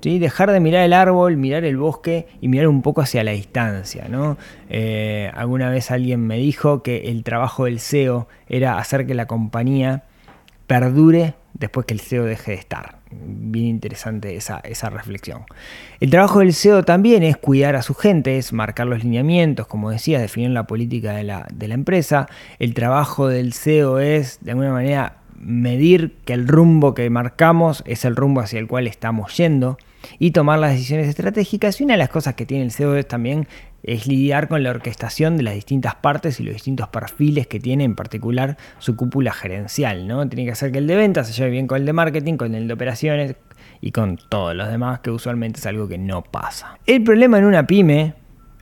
¿sí? 0.00 0.18
dejar 0.18 0.50
de 0.50 0.60
mirar 0.60 0.84
el 0.84 0.94
árbol, 0.94 1.36
mirar 1.36 1.64
el 1.64 1.76
bosque 1.76 2.26
y 2.40 2.48
mirar 2.48 2.68
un 2.68 2.80
poco 2.80 3.02
hacia 3.02 3.22
la 3.22 3.32
distancia. 3.32 4.06
¿no? 4.08 4.38
Eh, 4.70 5.30
alguna 5.34 5.68
vez 5.68 5.90
alguien 5.90 6.26
me 6.26 6.38
dijo 6.38 6.82
que 6.82 7.10
el 7.10 7.22
trabajo 7.22 7.66
del 7.66 7.80
CEO 7.80 8.28
era 8.48 8.78
hacer 8.78 9.06
que 9.06 9.14
la 9.14 9.26
compañía 9.26 10.04
perdure 10.72 11.34
después 11.52 11.84
que 11.84 11.92
el 11.92 12.00
CEO 12.00 12.24
deje 12.24 12.52
de 12.52 12.56
estar. 12.56 13.00
Bien 13.10 13.66
interesante 13.66 14.36
esa, 14.36 14.60
esa, 14.60 14.88
reflexión. 14.88 15.42
El 16.00 16.08
trabajo 16.08 16.38
del 16.38 16.54
CEO 16.54 16.82
también 16.82 17.22
es 17.22 17.36
cuidar 17.36 17.76
a 17.76 17.82
su 17.82 17.94
gente, 17.94 18.38
es 18.38 18.54
marcar 18.54 18.86
los 18.86 19.04
lineamientos, 19.04 19.66
como 19.66 19.90
decía, 19.90 20.18
definir 20.18 20.48
la 20.48 20.66
política 20.66 21.12
de 21.12 21.24
la, 21.24 21.46
de 21.52 21.68
la 21.68 21.74
empresa. 21.74 22.26
El 22.58 22.72
trabajo 22.72 23.28
del 23.28 23.52
CEO 23.52 23.98
es, 23.98 24.38
de 24.40 24.52
alguna 24.52 24.72
manera, 24.72 25.18
medir 25.36 26.16
que 26.24 26.32
el 26.32 26.48
rumbo 26.48 26.94
que 26.94 27.10
marcamos 27.10 27.82
es 27.86 28.06
el 28.06 28.16
rumbo 28.16 28.40
hacia 28.40 28.58
el 28.58 28.66
cual 28.66 28.86
estamos 28.86 29.36
yendo 29.36 29.76
y 30.18 30.30
tomar 30.30 30.58
las 30.58 30.72
decisiones 30.72 31.06
estratégicas. 31.06 31.78
Y 31.82 31.84
una 31.84 31.94
de 31.94 31.98
las 31.98 32.08
cosas 32.08 32.34
que 32.34 32.46
tiene 32.46 32.64
el 32.64 32.72
CEO 32.72 32.96
es 32.96 33.06
también 33.06 33.46
es 33.82 34.06
lidiar 34.06 34.48
con 34.48 34.62
la 34.62 34.70
orquestación 34.70 35.36
de 35.36 35.42
las 35.42 35.54
distintas 35.54 35.94
partes 35.96 36.38
y 36.40 36.44
los 36.44 36.54
distintos 36.54 36.88
perfiles 36.88 37.46
que 37.46 37.60
tiene 37.60 37.84
en 37.84 37.94
particular 37.94 38.56
su 38.78 38.96
cúpula 38.96 39.32
gerencial, 39.32 40.06
¿no? 40.06 40.28
Tiene 40.28 40.44
que 40.44 40.52
hacer 40.52 40.72
que 40.72 40.78
el 40.78 40.86
de 40.86 40.96
ventas 40.96 41.28
se 41.28 41.32
lleve 41.32 41.50
bien 41.50 41.66
con 41.66 41.78
el 41.78 41.86
de 41.86 41.92
marketing, 41.92 42.36
con 42.36 42.54
el 42.54 42.68
de 42.68 42.74
operaciones 42.74 43.36
y 43.80 43.90
con 43.90 44.18
todos 44.28 44.54
los 44.54 44.68
demás, 44.68 45.00
que 45.00 45.10
usualmente 45.10 45.58
es 45.58 45.66
algo 45.66 45.88
que 45.88 45.98
no 45.98 46.22
pasa. 46.22 46.78
El 46.86 47.02
problema 47.02 47.38
en 47.38 47.44
una 47.44 47.66
pyme 47.66 48.14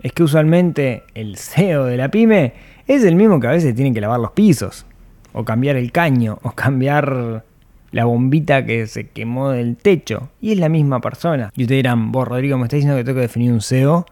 es 0.02 0.12
que 0.12 0.22
usualmente 0.22 1.04
el 1.14 1.36
CEO 1.36 1.84
de 1.84 1.96
la 1.96 2.10
pyme 2.10 2.54
es 2.86 3.04
el 3.04 3.16
mismo 3.16 3.38
que 3.38 3.46
a 3.46 3.50
veces 3.50 3.74
tiene 3.74 3.92
que 3.92 4.00
lavar 4.00 4.18
los 4.18 4.32
pisos, 4.32 4.86
o 5.32 5.44
cambiar 5.44 5.76
el 5.76 5.92
caño, 5.92 6.38
o 6.42 6.52
cambiar 6.52 7.44
la 7.92 8.04
bombita 8.04 8.64
que 8.64 8.86
se 8.86 9.08
quemó 9.08 9.50
del 9.50 9.76
techo. 9.76 10.30
Y 10.40 10.52
es 10.52 10.58
la 10.58 10.68
misma 10.68 11.00
persona. 11.00 11.52
Y 11.54 11.62
ustedes 11.62 11.78
dirán, 11.78 12.12
vos 12.12 12.26
Rodrigo, 12.26 12.56
me 12.56 12.64
estás 12.64 12.78
diciendo 12.78 12.96
que 12.96 13.04
tengo 13.04 13.16
que 13.16 13.22
definir 13.22 13.52
un 13.52 13.60
CEO. 13.60 14.06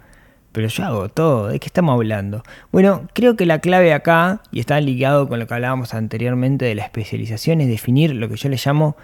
Pero 0.52 0.68
yo 0.68 0.84
hago 0.84 1.08
todo, 1.08 1.48
¿de 1.48 1.60
qué 1.60 1.66
estamos 1.66 1.94
hablando? 1.94 2.42
Bueno, 2.72 3.08
creo 3.12 3.36
que 3.36 3.46
la 3.46 3.60
clave 3.60 3.92
acá, 3.92 4.42
y 4.50 4.60
está 4.60 4.80
ligado 4.80 5.28
con 5.28 5.38
lo 5.38 5.46
que 5.46 5.54
hablábamos 5.54 5.94
anteriormente 5.94 6.64
de 6.64 6.74
la 6.74 6.84
especialización, 6.84 7.60
es 7.60 7.68
definir 7.68 8.14
lo 8.14 8.28
que 8.28 8.36
yo 8.36 8.48
le 8.48 8.58
llamo 8.62 8.96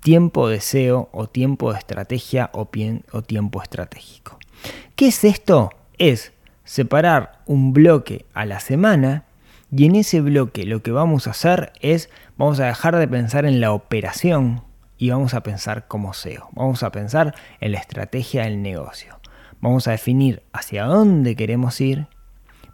tiempo 0.00 0.48
de 0.48 0.60
SEO 0.60 1.08
o 1.12 1.28
tiempo 1.28 1.72
de 1.72 1.78
estrategia 1.78 2.50
o, 2.52 2.68
o 3.12 3.22
tiempo 3.22 3.62
estratégico. 3.62 4.38
¿Qué 4.96 5.08
es 5.08 5.24
esto? 5.24 5.70
Es 5.98 6.32
separar 6.64 7.40
un 7.46 7.72
bloque 7.72 8.24
a 8.34 8.44
la 8.44 8.60
semana 8.60 9.24
y 9.74 9.86
en 9.86 9.96
ese 9.96 10.20
bloque 10.20 10.64
lo 10.64 10.82
que 10.82 10.92
vamos 10.92 11.26
a 11.26 11.30
hacer 11.30 11.72
es, 11.80 12.10
vamos 12.36 12.60
a 12.60 12.66
dejar 12.66 12.96
de 12.96 13.08
pensar 13.08 13.46
en 13.46 13.60
la 13.60 13.72
operación 13.72 14.62
y 14.98 15.10
vamos 15.10 15.34
a 15.34 15.42
pensar 15.42 15.88
como 15.88 16.12
SEO. 16.12 16.48
Vamos 16.52 16.82
a 16.82 16.92
pensar 16.92 17.34
en 17.60 17.72
la 17.72 17.78
estrategia 17.78 18.44
del 18.44 18.62
negocio. 18.62 19.18
Vamos 19.62 19.86
a 19.86 19.92
definir 19.92 20.42
hacia 20.52 20.86
dónde 20.86 21.36
queremos 21.36 21.80
ir. 21.80 22.08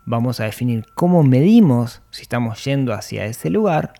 Vamos 0.06 0.40
a 0.40 0.44
definir 0.44 0.86
cómo 0.94 1.22
medimos 1.22 2.00
si 2.10 2.22
estamos 2.22 2.64
yendo 2.64 2.94
hacia 2.94 3.26
ese 3.26 3.50
lugar. 3.50 3.92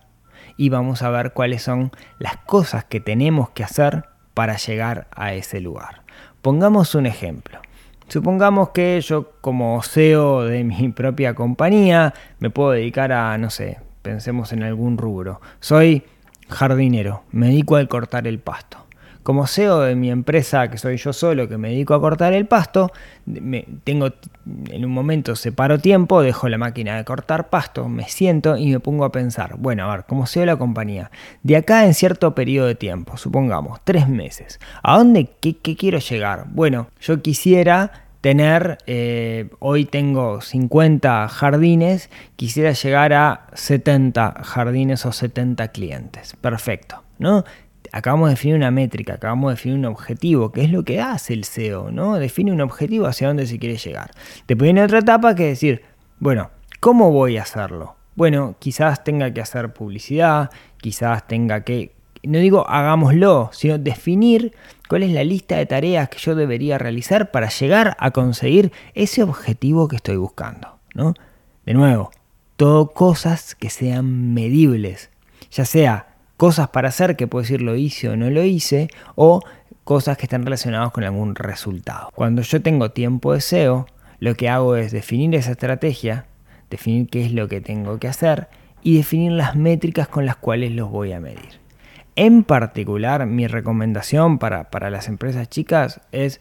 Y 0.57 0.69
vamos 0.69 1.03
a 1.03 1.11
ver 1.11 1.31
cuáles 1.33 1.61
son 1.61 1.91
las 2.17 2.37
cosas 2.37 2.85
que 2.85 2.99
tenemos 2.99 3.51
que 3.51 3.63
hacer 3.63 4.05
para 4.33 4.57
llegar 4.57 5.07
a 5.11 5.35
ese 5.35 5.61
lugar. 5.61 6.01
Pongamos 6.41 6.95
un 6.95 7.05
ejemplo. 7.05 7.59
Supongamos 8.07 8.69
que 8.69 8.99
yo 9.01 9.33
como 9.39 9.79
CEO 9.83 10.45
de 10.45 10.63
mi 10.63 10.89
propia 10.95 11.35
compañía 11.35 12.15
me 12.39 12.49
puedo 12.49 12.71
dedicar 12.71 13.11
a, 13.11 13.37
no 13.37 13.51
sé, 13.51 13.77
pensemos 14.01 14.51
en 14.51 14.63
algún 14.63 14.97
rubro. 14.97 15.41
Soy 15.59 16.05
jardinero, 16.49 17.21
me 17.31 17.49
dedico 17.49 17.75
a 17.75 17.85
cortar 17.85 18.25
el 18.25 18.39
pasto. 18.39 18.88
Como 19.23 19.47
CEO 19.47 19.81
de 19.81 19.95
mi 19.95 20.09
empresa, 20.09 20.69
que 20.69 20.77
soy 20.77 20.97
yo 20.97 21.13
solo, 21.13 21.47
que 21.47 21.57
me 21.57 21.69
dedico 21.69 21.93
a 21.93 22.01
cortar 22.01 22.33
el 22.33 22.45
pasto, 22.45 22.91
me, 23.25 23.65
tengo 23.83 24.09
en 24.69 24.85
un 24.85 24.91
momento 24.91 25.35
separo 25.35 25.79
tiempo, 25.79 26.21
dejo 26.21 26.49
la 26.49 26.57
máquina 26.57 26.97
de 26.97 27.03
cortar 27.03 27.49
pasto, 27.49 27.87
me 27.89 28.07
siento 28.07 28.57
y 28.57 28.71
me 28.71 28.79
pongo 28.79 29.05
a 29.05 29.11
pensar, 29.11 29.55
bueno, 29.57 29.89
a 29.89 29.95
ver, 29.95 30.05
como 30.05 30.25
CEO 30.25 30.41
de 30.41 30.45
la 30.47 30.55
compañía, 30.57 31.11
de 31.43 31.57
acá 31.57 31.85
en 31.85 31.93
cierto 31.93 32.33
periodo 32.33 32.67
de 32.67 32.75
tiempo, 32.75 33.17
supongamos 33.17 33.79
tres 33.83 34.07
meses, 34.07 34.59
¿a 34.81 34.97
dónde, 34.97 35.29
qué, 35.41 35.55
quiero 35.55 35.99
llegar? 35.99 36.45
Bueno, 36.49 36.87
yo 37.01 37.21
quisiera 37.21 37.91
tener, 38.21 38.79
eh, 38.85 39.49
hoy 39.59 39.85
tengo 39.85 40.41
50 40.41 41.27
jardines, 41.29 42.09
quisiera 42.35 42.71
llegar 42.73 43.13
a 43.13 43.47
70 43.53 44.41
jardines 44.43 45.05
o 45.05 45.11
70 45.11 45.69
clientes. 45.69 46.35
Perfecto, 46.41 47.03
¿no? 47.17 47.45
Acabamos 47.91 48.29
de 48.29 48.35
definir 48.35 48.55
una 48.55 48.71
métrica, 48.71 49.15
acabamos 49.15 49.49
de 49.49 49.55
definir 49.55 49.77
un 49.77 49.85
objetivo, 49.85 50.51
que 50.51 50.63
es 50.63 50.71
lo 50.71 50.83
que 50.83 51.01
hace 51.01 51.33
el 51.33 51.43
SEO, 51.43 51.91
¿no? 51.91 52.15
Define 52.15 52.51
un 52.51 52.61
objetivo 52.61 53.07
hacia 53.07 53.27
dónde 53.27 53.47
se 53.47 53.59
quiere 53.59 53.77
llegar. 53.77 54.11
Después 54.47 54.67
viene 54.67 54.83
otra 54.83 54.99
etapa 54.99 55.35
que 55.35 55.45
decir, 55.45 55.83
bueno, 56.19 56.51
¿cómo 56.79 57.11
voy 57.11 57.37
a 57.37 57.43
hacerlo? 57.43 57.95
Bueno, 58.15 58.55
quizás 58.59 59.03
tenga 59.03 59.33
que 59.33 59.41
hacer 59.41 59.73
publicidad, 59.73 60.49
quizás 60.77 61.27
tenga 61.27 61.63
que, 61.63 61.95
no 62.23 62.39
digo 62.39 62.67
hagámoslo, 62.67 63.49
sino 63.53 63.77
definir 63.77 64.53
cuál 64.89 65.03
es 65.03 65.11
la 65.11 65.23
lista 65.23 65.55
de 65.57 65.65
tareas 65.65 66.09
que 66.09 66.19
yo 66.19 66.35
debería 66.35 66.77
realizar 66.77 67.31
para 67.31 67.49
llegar 67.49 67.95
a 67.99 68.11
conseguir 68.11 68.71
ese 68.93 69.23
objetivo 69.23 69.87
que 69.87 69.95
estoy 69.95 70.17
buscando, 70.17 70.79
¿no? 70.93 71.13
De 71.65 71.73
nuevo, 71.73 72.11
todo 72.57 72.89
cosas 72.89 73.55
que 73.55 73.69
sean 73.69 74.33
medibles, 74.33 75.11
ya 75.49 75.63
sea 75.63 76.08
cosas 76.39 76.69
para 76.69 76.87
hacer 76.87 77.17
que 77.17 77.27
puedo 77.27 77.41
decir 77.41 77.61
lo 77.61 77.75
hice 77.75 78.07
o 78.07 78.15
no 78.15 78.29
lo 78.29 78.45
hice, 78.45 78.87
o 79.15 79.41
cosas 79.83 80.17
que 80.17 80.23
están 80.23 80.45
relacionadas 80.45 80.89
con 80.93 81.03
algún 81.03 81.35
resultado. 81.35 82.11
Cuando 82.15 82.43
yo 82.43 82.61
tengo 82.61 82.91
tiempo 82.91 83.33
de 83.33 83.41
SEO, 83.41 83.87
lo 84.21 84.35
que 84.35 84.47
hago 84.47 84.77
es 84.77 84.93
definir 84.93 85.35
esa 85.35 85.51
estrategia, 85.51 86.27
definir 86.69 87.09
qué 87.09 87.25
es 87.25 87.33
lo 87.33 87.49
que 87.49 87.59
tengo 87.59 87.99
que 87.99 88.07
hacer 88.07 88.47
y 88.81 88.95
definir 88.95 89.33
las 89.33 89.57
métricas 89.57 90.07
con 90.07 90.25
las 90.25 90.37
cuales 90.37 90.71
los 90.71 90.89
voy 90.89 91.11
a 91.11 91.19
medir. 91.19 91.59
En 92.15 92.45
particular, 92.45 93.25
mi 93.25 93.45
recomendación 93.47 94.39
para, 94.39 94.69
para 94.69 94.89
las 94.89 95.09
empresas 95.09 95.49
chicas 95.49 95.99
es 96.13 96.39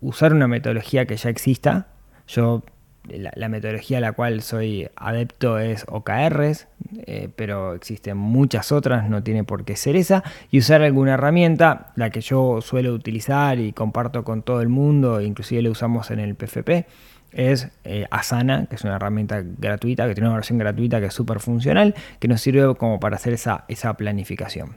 usar 0.00 0.32
una 0.32 0.46
metodología 0.46 1.06
que 1.06 1.16
ya 1.16 1.28
exista. 1.28 1.88
Yo 2.28 2.62
la, 3.08 3.48
metodología 3.48 3.98
a 3.98 4.00
la 4.00 4.12
cual 4.12 4.42
soy 4.42 4.88
adepto 4.96 5.58
es 5.58 5.84
OKRs, 5.88 6.68
eh, 7.06 7.28
pero 7.34 7.74
existen 7.74 8.16
muchas 8.16 8.72
otras, 8.72 9.08
no 9.08 9.22
tiene 9.22 9.44
por 9.44 9.64
qué 9.64 9.76
ser 9.76 9.96
esa, 9.96 10.22
y 10.50 10.58
usar 10.58 10.82
alguna 10.82 11.14
herramienta, 11.14 11.92
la 11.96 12.10
que 12.10 12.20
yo 12.20 12.60
suelo 12.60 12.92
utilizar 12.94 13.58
y 13.58 13.72
comparto 13.72 14.24
con 14.24 14.42
todo 14.42 14.60
el 14.60 14.68
mundo, 14.68 15.20
inclusive 15.20 15.62
la 15.62 15.70
usamos 15.70 16.10
en 16.10 16.20
el 16.20 16.34
PFP, 16.34 16.86
es 17.32 17.70
eh, 17.84 18.06
Asana, 18.10 18.66
que 18.66 18.76
es 18.76 18.84
una 18.84 18.96
herramienta 18.96 19.42
gratuita, 19.42 20.06
que 20.06 20.14
tiene 20.14 20.28
una 20.28 20.36
versión 20.36 20.58
gratuita 20.58 21.00
que 21.00 21.06
es 21.06 21.14
súper 21.14 21.40
funcional, 21.40 21.94
que 22.18 22.28
nos 22.28 22.40
sirve 22.40 22.74
como 22.76 23.00
para 23.00 23.16
hacer 23.16 23.32
esa, 23.32 23.64
esa 23.68 23.94
planificación. 23.94 24.76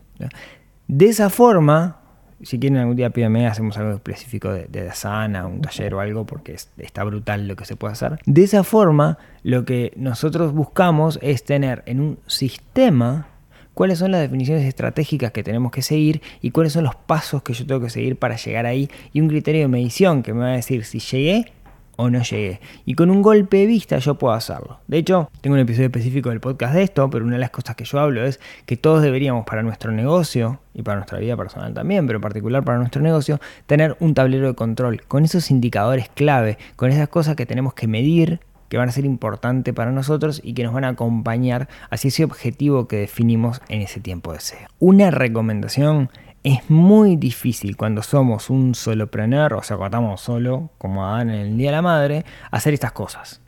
De 0.87 1.05
esa 1.07 1.29
forma, 1.29 1.99
si 2.41 2.59
quieren 2.59 2.77
algún 2.79 2.95
día 2.95 3.09
pídeme, 3.09 3.47
hacemos 3.47 3.77
algo 3.77 3.93
específico 3.93 4.51
de, 4.51 4.65
de 4.65 4.89
Asana, 4.89 5.47
un 5.47 5.61
taller 5.61 5.93
o 5.93 5.99
algo, 5.99 6.25
porque 6.25 6.55
está 6.77 7.03
brutal 7.03 7.47
lo 7.47 7.55
que 7.55 7.65
se 7.65 7.75
puede 7.75 7.93
hacer. 7.93 8.19
De 8.25 8.43
esa 8.43 8.63
forma, 8.63 9.17
lo 9.43 9.65
que 9.65 9.93
nosotros 9.95 10.53
buscamos 10.53 11.19
es 11.21 11.43
tener 11.43 11.83
en 11.85 11.99
un 11.99 12.19
sistema 12.27 13.27
cuáles 13.75 13.99
son 13.99 14.11
las 14.11 14.21
definiciones 14.21 14.65
estratégicas 14.65 15.31
que 15.31 15.43
tenemos 15.43 15.71
que 15.71 15.83
seguir 15.83 16.21
y 16.41 16.49
cuáles 16.49 16.73
son 16.73 16.85
los 16.85 16.95
pasos 16.95 17.43
que 17.43 17.53
yo 17.53 17.67
tengo 17.67 17.81
que 17.81 17.89
seguir 17.91 18.15
para 18.17 18.37
llegar 18.37 18.65
ahí 18.65 18.89
y 19.13 19.21
un 19.21 19.27
criterio 19.27 19.61
de 19.61 19.67
medición 19.67 20.23
que 20.23 20.33
me 20.33 20.39
va 20.39 20.47
a 20.47 20.55
decir 20.55 20.85
si 20.85 20.99
llegué 20.99 21.51
o 21.95 22.09
no 22.09 22.21
llegué. 22.21 22.59
Y 22.85 22.95
con 22.95 23.09
un 23.09 23.21
golpe 23.21 23.57
de 23.57 23.65
vista 23.65 23.97
yo 23.97 24.15
puedo 24.15 24.33
hacerlo. 24.33 24.79
De 24.87 24.97
hecho, 24.97 25.29
tengo 25.41 25.55
un 25.55 25.59
episodio 25.59 25.87
específico 25.87 26.29
del 26.29 26.39
podcast 26.39 26.73
de 26.73 26.83
esto, 26.83 27.09
pero 27.09 27.25
una 27.25 27.35
de 27.35 27.39
las 27.39 27.49
cosas 27.49 27.75
que 27.75 27.85
yo 27.85 27.99
hablo 27.99 28.25
es 28.25 28.39
que 28.65 28.77
todos 28.77 29.01
deberíamos 29.01 29.45
para 29.45 29.63
nuestro 29.63 29.91
negocio 29.91 30.59
y 30.73 30.81
para 30.81 30.97
nuestra 30.97 31.19
vida 31.19 31.37
personal 31.37 31.73
también, 31.73 32.05
pero 32.07 32.17
en 32.17 32.21
particular 32.21 32.63
para 32.63 32.77
nuestro 32.77 33.01
negocio, 33.01 33.39
tener 33.65 33.95
un 33.99 34.13
tablero 34.13 34.47
de 34.47 34.55
control 34.55 35.01
con 35.03 35.23
esos 35.23 35.51
indicadores 35.51 36.09
clave, 36.13 36.57
con 36.75 36.91
esas 36.91 37.09
cosas 37.09 37.35
que 37.35 37.45
tenemos 37.45 37.73
que 37.73 37.87
medir 37.87 38.39
que 38.69 38.77
van 38.77 38.89
a 38.89 38.91
ser 38.91 39.05
importantes 39.05 39.73
para 39.73 39.91
nosotros 39.91 40.41
y 40.43 40.53
que 40.53 40.63
nos 40.63 40.73
van 40.73 40.85
a 40.85 40.89
acompañar 40.89 41.69
hacia 41.89 42.07
ese 42.07 42.23
objetivo 42.23 42.87
que 42.87 42.97
definimos 42.97 43.61
en 43.69 43.81
ese 43.81 43.99
tiempo 43.99 44.33
de 44.33 44.39
SEO. 44.39 44.67
Una 44.79 45.11
recomendación 45.11 46.09
es 46.45 46.69
muy 46.69 47.15
difícil 47.15 47.75
cuando 47.75 48.03
somos 48.03 48.51
un 48.51 48.75
solopreneur, 48.75 49.55
o 49.55 49.63
sea, 49.63 49.77
cuando 49.77 49.97
estamos 49.97 50.21
solo, 50.21 50.69
como 50.77 51.03
Adán 51.03 51.31
en 51.31 51.39
el 51.39 51.57
Día 51.57 51.71
de 51.71 51.75
la 51.75 51.81
Madre, 51.81 52.23
hacer 52.51 52.75
estas 52.75 52.91
cosas. 52.91 53.41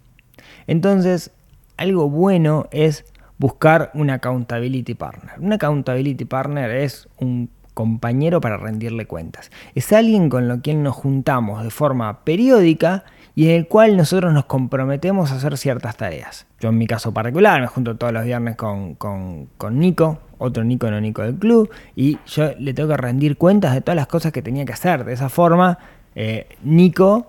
Entonces, 0.65 1.29
algo 1.77 2.09
bueno 2.09 2.65
es 2.71 3.05
buscar 3.37 3.91
un 3.93 4.09
accountability 4.09 4.95
partner. 4.95 5.33
Un 5.39 5.53
accountability 5.53 6.25
partner 6.25 6.71
es 6.71 7.07
un 7.19 7.51
compañero 7.75 8.41
para 8.41 8.57
rendirle 8.57 9.05
cuentas. 9.05 9.51
Es 9.75 9.93
alguien 9.93 10.27
con 10.27 10.47
lo 10.47 10.61
quien 10.61 10.81
nos 10.81 10.95
juntamos 10.95 11.63
de 11.63 11.69
forma 11.69 12.23
periódica 12.23 13.03
y 13.37 13.51
en 13.51 13.55
el 13.55 13.67
cual 13.67 13.95
nosotros 13.95 14.33
nos 14.33 14.45
comprometemos 14.45 15.31
a 15.31 15.35
hacer 15.35 15.59
ciertas 15.59 15.95
tareas. 15.95 16.47
Yo 16.59 16.69
en 16.69 16.77
mi 16.79 16.87
caso 16.87 17.13
particular 17.13 17.61
me 17.61 17.67
junto 17.67 17.95
todos 17.95 18.11
los 18.11 18.25
viernes 18.25 18.55
con, 18.55 18.95
con, 18.95 19.49
con 19.59 19.77
Nico, 19.77 20.17
otro 20.39 20.63
Nico 20.63 20.89
no 20.89 20.99
Nico 20.99 21.21
del 21.21 21.35
club, 21.35 21.69
y 21.95 22.17
yo 22.25 22.53
le 22.57 22.73
tengo 22.73 22.89
que 22.89 22.97
rendir 22.97 23.37
cuentas 23.37 23.75
de 23.75 23.81
todas 23.81 23.95
las 23.95 24.07
cosas 24.07 24.31
que 24.31 24.41
tenía 24.41 24.65
que 24.65 24.73
hacer. 24.73 25.05
De 25.05 25.13
esa 25.13 25.29
forma, 25.29 25.77
eh, 26.15 26.47
Nico, 26.63 27.27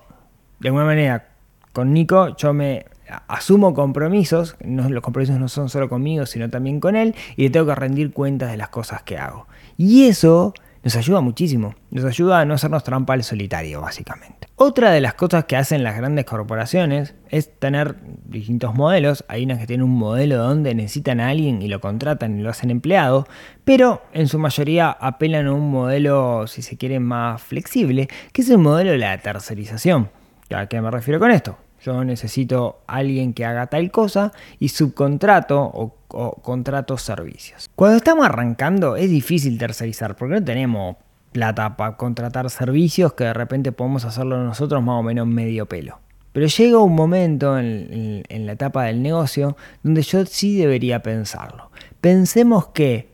de 0.61 0.69
alguna 0.71 0.87
manera, 0.87 1.29
con 1.75 1.93
Nico 1.93 2.35
yo 2.39 2.55
me 2.55 2.87
asumo 3.27 3.75
compromisos, 3.75 4.57
no, 4.65 4.89
los 4.89 5.03
compromisos 5.03 5.39
no 5.39 5.49
son 5.49 5.69
solo 5.69 5.91
conmigo, 5.91 6.25
sino 6.25 6.49
también 6.49 6.81
con 6.81 6.97
él, 6.97 7.15
y 7.37 7.43
le 7.43 7.51
tengo 7.51 7.67
que 7.67 7.75
rendir 7.75 8.15
cuentas 8.15 8.51
de 8.51 8.57
las 8.57 8.71
cosas 8.71 9.03
que 9.03 9.19
hago. 9.19 9.47
Y 9.77 10.07
eso 10.07 10.55
nos 10.83 10.97
ayuda 10.97 11.21
muchísimo, 11.21 11.75
nos 11.91 12.05
ayuda 12.05 12.41
a 12.41 12.45
no 12.45 12.55
hacernos 12.55 12.85
trampa 12.85 13.15
al 13.15 13.25
solitario, 13.25 13.81
básicamente. 13.81 14.49
Otra 14.57 14.91
de 14.91 15.01
las 15.01 15.15
cosas 15.15 15.45
que 15.45 15.57
hacen 15.57 15.85
las 15.85 15.97
grandes 15.97 16.25
corporaciones 16.25 17.15
es 17.31 17.59
tener 17.59 17.97
distintos 18.25 18.75
modelos. 18.75 19.25
Hay 19.29 19.45
unas 19.45 19.59
que 19.59 19.67
tienen 19.67 19.85
un 19.85 19.97
modelo 19.97 20.39
donde 20.39 20.75
necesitan 20.75 21.21
a 21.21 21.29
alguien 21.29 21.63
y 21.63 21.69
lo 21.69 21.81
contratan 21.81 22.39
y 22.39 22.43
lo 22.43 22.51
hacen 22.51 22.71
empleado, 22.71 23.27
pero 23.65 24.03
en 24.13 24.29
su 24.29 24.39
mayoría 24.39 24.91
apelan 24.91 25.47
a 25.47 25.53
un 25.53 25.71
modelo, 25.71 26.47
si 26.47 26.63
se 26.63 26.77
quiere, 26.77 27.01
más 27.01 27.43
flexible, 27.43 28.09
que 28.33 28.43
es 28.43 28.51
el 28.51 28.59
modelo 28.59 28.91
de 28.91 28.99
la 28.99 29.17
tercerización. 29.19 30.11
¿A 30.55 30.67
qué 30.67 30.81
me 30.81 30.91
refiero 30.91 31.21
con 31.21 31.31
esto? 31.31 31.59
Yo 31.83 32.05
necesito 32.05 32.81
alguien 32.87 33.35
que 33.35 33.45
haga 33.45 33.67
tal 33.69 33.91
cosa 33.91 34.33
y 34.59 34.69
subcontrato 34.69 35.61
o, 35.61 35.95
contrato 36.43 36.97
servicios. 36.97 37.69
Cuando 37.75 37.99
estamos 37.99 38.25
arrancando 38.25 38.97
es 38.97 39.11
difícil 39.11 39.59
tercerizar 39.59 40.17
porque 40.17 40.35
no 40.35 40.45
tenemos 40.45 40.97
plata 41.33 41.77
para 41.77 41.97
contratar 41.97 42.49
servicios 42.51 43.13
que 43.13 43.25
de 43.25 43.35
repente 43.35 43.73
podemos 43.73 44.05
hacerlo 44.05 44.43
nosotros 44.43 44.83
más 44.83 45.01
o 45.01 45.03
menos 45.03 45.27
medio 45.27 45.67
pelo. 45.67 46.01
Pero 46.33 46.47
llega 46.47 46.79
un 46.79 46.95
momento 46.95 47.59
en, 47.59 48.23
la 48.29 48.53
etapa 48.53 48.85
del 48.85 49.03
negocio 49.03 49.57
donde 49.83 50.03
yo 50.03 50.25
sí 50.25 50.57
debería 50.57 51.03
pensarlo. 51.03 51.71
Pensemos 52.01 52.69
que 52.69 53.09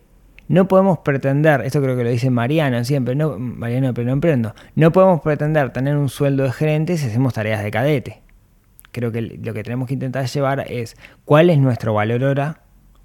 no 0.48 0.68
podemos 0.68 0.98
pretender, 0.98 1.62
esto 1.62 1.80
creo 1.80 1.96
que 1.96 2.04
lo 2.04 2.10
dice 2.10 2.28
Mariano 2.30 2.84
siempre, 2.84 3.14
no, 3.14 3.38
Mariano 3.38 3.94
pero 3.94 4.08
no 4.08 4.12
emprendo, 4.12 4.54
no 4.74 4.92
podemos 4.92 5.22
pretender 5.22 5.72
tener 5.72 5.96
un 5.96 6.10
sueldo 6.10 6.42
de 6.42 6.52
gerente 6.52 6.98
si 6.98 7.06
hacemos 7.06 7.32
tareas 7.32 7.64
de 7.64 7.70
cadete. 7.70 8.23
Creo 8.94 9.10
que 9.10 9.22
lo 9.22 9.52
que 9.52 9.64
tenemos 9.64 9.88
que 9.88 9.94
intentar 9.94 10.24
llevar 10.26 10.64
es 10.70 10.96
cuál 11.24 11.50
es 11.50 11.58
nuestro 11.58 11.94
valor 11.94 12.22
hora, 12.22 12.60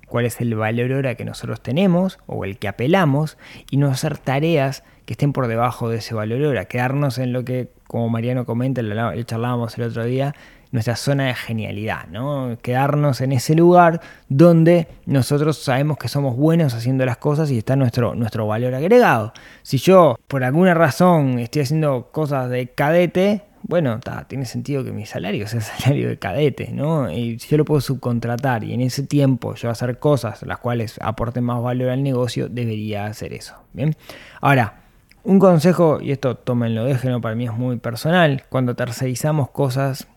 cuál 0.07 0.27
es 0.27 0.39
el 0.39 0.53
valor 0.53 0.91
hora 0.91 1.15
que 1.15 1.25
nosotros 1.25 1.61
tenemos 1.61 2.19
o 2.27 2.45
el 2.45 2.59
que 2.59 2.67
apelamos 2.67 3.39
y 3.71 3.77
no 3.77 3.87
hacer 3.87 4.19
tareas 4.19 4.83
que 5.07 5.13
estén 5.13 5.33
por 5.33 5.47
debajo 5.47 5.89
de 5.89 5.97
ese 5.97 6.13
valor 6.13 6.43
hora, 6.43 6.65
quedarnos 6.65 7.17
en 7.17 7.33
lo 7.33 7.43
que, 7.43 7.71
como 7.87 8.07
Mariano 8.07 8.45
comenta, 8.45 8.83
lo, 8.83 9.23
charlábamos 9.23 9.75
el 9.79 9.85
otro 9.85 10.05
día, 10.05 10.35
nuestra 10.71 10.95
zona 10.95 11.25
de 11.25 11.33
genialidad, 11.33 12.05
¿no? 12.09 12.55
Quedarnos 12.61 13.21
en 13.21 13.31
ese 13.31 13.55
lugar 13.55 14.01
donde 14.27 14.87
nosotros 15.07 15.57
sabemos 15.57 15.97
que 15.97 16.07
somos 16.07 16.35
buenos 16.35 16.75
haciendo 16.75 17.03
las 17.07 17.17
cosas 17.17 17.49
y 17.49 17.57
está 17.57 17.75
nuestro, 17.75 18.13
nuestro 18.13 18.45
valor 18.45 18.75
agregado. 18.75 19.33
Si 19.63 19.79
yo, 19.79 20.19
por 20.27 20.43
alguna 20.43 20.75
razón, 20.75 21.39
estoy 21.39 21.63
haciendo 21.63 22.09
cosas 22.11 22.51
de 22.51 22.67
cadete, 22.67 23.48
bueno, 23.69 23.99
tiene 24.27 24.45
sentido 24.45 24.83
que 24.83 24.91
mi 24.91 25.05
salario 25.05 25.47
sea 25.47 25.61
salario 25.61 26.09
de 26.09 26.17
cadete, 26.17 26.71
¿no? 26.73 27.11
Y 27.11 27.37
si 27.37 27.49
yo 27.49 27.57
lo 27.57 27.65
puedo 27.65 27.79
subcontratar 27.81 28.63
y 28.63 28.73
en 28.73 28.81
ese 28.81 29.03
tiempo 29.03 29.53
yo 29.53 29.69
hacer 29.69 29.99
cosas 29.99 30.41
las 30.41 30.57
cuales 30.57 30.97
aporten 31.01 31.43
más 31.43 31.61
valor 31.61 31.89
al 31.89 32.01
negocio, 32.01 32.49
debería 32.49 33.05
hacer 33.05 33.31
eso, 33.31 33.53
¿bien? 33.73 33.95
Ahora, 34.41 34.81
un 35.23 35.37
consejo, 35.37 36.01
y 36.01 36.11
esto 36.11 36.35
tómenlo, 36.35 36.83
déjenlo, 36.83 37.21
para 37.21 37.35
mí 37.35 37.45
es 37.45 37.53
muy 37.53 37.77
personal, 37.77 38.43
cuando 38.49 38.75
tercerizamos 38.75 39.51
cosas, 39.51 40.07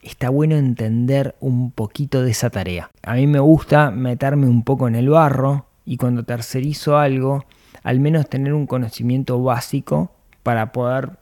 está 0.00 0.30
bueno 0.30 0.56
entender 0.56 1.34
un 1.40 1.70
poquito 1.70 2.22
de 2.22 2.30
esa 2.30 2.48
tarea. 2.48 2.90
A 3.02 3.14
mí 3.14 3.26
me 3.26 3.40
gusta 3.40 3.90
meterme 3.90 4.46
un 4.46 4.64
poco 4.64 4.88
en 4.88 4.94
el 4.94 5.10
barro 5.10 5.66
y 5.84 5.98
cuando 5.98 6.24
tercerizo 6.24 6.96
algo, 6.96 7.44
al 7.82 8.00
menos 8.00 8.26
tener 8.30 8.54
un 8.54 8.66
conocimiento 8.66 9.42
básico 9.42 10.12
para 10.42 10.72
poder 10.72 11.21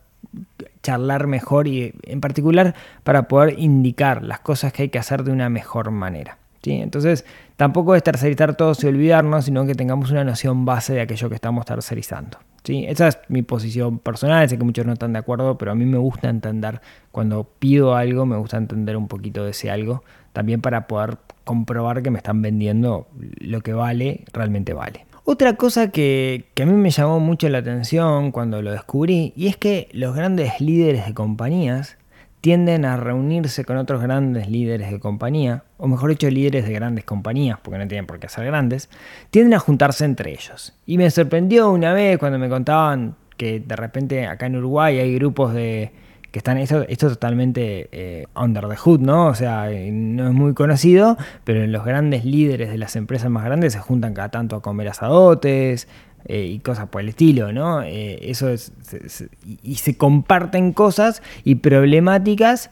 charlar 0.83 1.27
mejor 1.27 1.69
y 1.69 1.93
en 2.05 2.21
particular 2.21 2.75
para 3.05 3.29
poder 3.29 3.59
indicar 3.59 4.23
las 4.23 4.41
cosas 4.41 4.73
que 4.73 4.83
hay 4.83 4.89
que 4.89 4.99
hacer 4.99 5.25
de 5.25 5.33
una 5.33 5.49
mejor 5.49 5.91
manera. 5.91 6.39
¿sí? 6.63 6.73
Entonces, 6.73 7.25
tampoco 7.57 7.95
es 7.95 8.03
tercerizar 8.03 8.55
todo 8.55 8.73
y 8.81 8.87
olvidarnos, 8.87 9.45
sino 9.45 9.67
que 9.67 9.75
tengamos 9.75 10.11
una 10.11 10.25
noción 10.25 10.65
base 10.65 10.95
de 10.95 11.01
aquello 11.03 11.29
que 11.29 11.35
estamos 11.35 11.67
tercerizando. 11.67 12.39
¿sí? 12.65 12.85
Esa 12.89 13.09
es 13.09 13.19
mi 13.29 13.43
posición 13.43 13.99
personal, 13.99 14.49
sé 14.49 14.59
que 14.59 14.65
muchos 14.65 14.87
no 14.87 14.93
están 14.93 15.13
de 15.13 15.19
acuerdo, 15.19 15.59
pero 15.59 15.73
a 15.73 15.75
mí 15.75 15.85
me 15.85 15.99
gusta 15.99 16.29
entender, 16.29 16.81
cuando 17.13 17.45
pido 17.45 17.95
algo, 17.95 18.27
me 18.27 18.37
gusta 18.37 18.57
entender 18.57 18.97
un 18.97 19.09
poquito 19.09 19.45
de 19.45 19.51
ese 19.51 19.71
algo, 19.71 20.05
también 20.33 20.61
para 20.61 20.87
poder 20.87 21.19
comprobar 21.45 22.03
que 22.03 22.11
me 22.11 22.19
están 22.19 22.43
vendiendo 22.43 23.09
lo 23.19 23.61
que 23.61 23.73
vale, 23.73 24.25
realmente 24.33 24.73
vale. 24.73 25.10
Otra 25.33 25.55
cosa 25.55 25.93
que, 25.93 26.47
a 26.61 26.65
mí 26.65 26.73
me 26.73 26.91
llamó 26.91 27.21
mucho 27.21 27.49
la 27.49 27.59
atención 27.59 28.33
cuando 28.33 28.63
lo 28.63 28.73
descubrí, 28.73 29.33
y 29.37 29.47
es 29.47 29.57
que 29.57 29.89
los 29.93 30.17
grandes 30.17 30.61
líderes 30.61 31.07
de 31.07 31.15
compañías 31.15 31.99
tienden 32.41 32.85
a 32.85 32.97
reunirse 32.97 33.65
con 33.65 33.77
otros 33.77 34.03
grandes 34.03 34.49
líderes 34.51 34.91
de 34.91 34.99
compañía, 34.99 35.63
o 35.77 35.87
mejor 35.87 36.11
dicho, 36.11 36.29
líderes 36.29 36.67
de 36.67 36.73
grandes 36.73 37.05
compañías, 37.05 37.61
porque 37.63 37.79
no 37.79 37.87
tienen 37.87 38.07
por 38.07 38.19
qué 38.19 38.29
ser 38.29 38.45
grandes, 38.45 38.91
tienden 39.31 39.55
a 39.55 39.61
juntarse 39.61 40.05
entre 40.05 40.33
ellos. 40.33 40.77
Y 40.85 40.99
me 40.99 41.09
sorprendió 41.13 41.71
una 41.71 41.93
vez 41.93 42.19
cuando 42.19 42.41
me 42.41 42.49
contaban 42.49 43.15
que 43.37 43.61
de 43.61 43.77
repente 43.77 44.27
acá 44.27 44.47
en 44.47 44.57
Uruguay 44.57 44.99
hay 44.99 45.15
grupos 45.15 45.55
de 45.55 45.93
que 46.31 46.39
están, 46.39 46.59
esto, 46.59 46.83
esto 46.89 47.09
totalmente 47.09 47.89
eh, 47.93 48.27
under 48.37 48.69
the 48.69 48.77
hood, 48.77 49.01
¿no? 49.01 49.27
O 49.27 49.35
sea, 49.35 49.69
no 49.69 50.29
es 50.29 50.35
muy 50.35 50.55
conocido, 50.55 51.17
pero 51.45 51.67
los 51.67 51.85
grandes 51.85 52.25
líderes 52.25 52.71
de 52.71 52.79
las 52.79 52.97
empresas 52.97 53.31
más 53.31 53.45
grandes 53.45 53.73
se 53.73 53.81
juntan 53.81 54.15
cada 54.15 54.29
tanto 54.29 54.57
a 54.57 54.63
comer 54.63 54.89
asadotes, 54.89 55.89
eh, 56.27 56.45
y 56.45 56.59
cosas 56.59 56.89
por 56.89 57.01
el 57.01 57.09
estilo, 57.09 57.51
¿no? 57.53 57.83
Eh, 57.83 58.31
eso 58.31 58.51
es, 58.51 58.73
y 59.63 59.77
se 59.77 59.97
comparten 59.97 60.73
cosas 60.73 61.23
y 61.45 61.57
problemáticas 61.57 62.71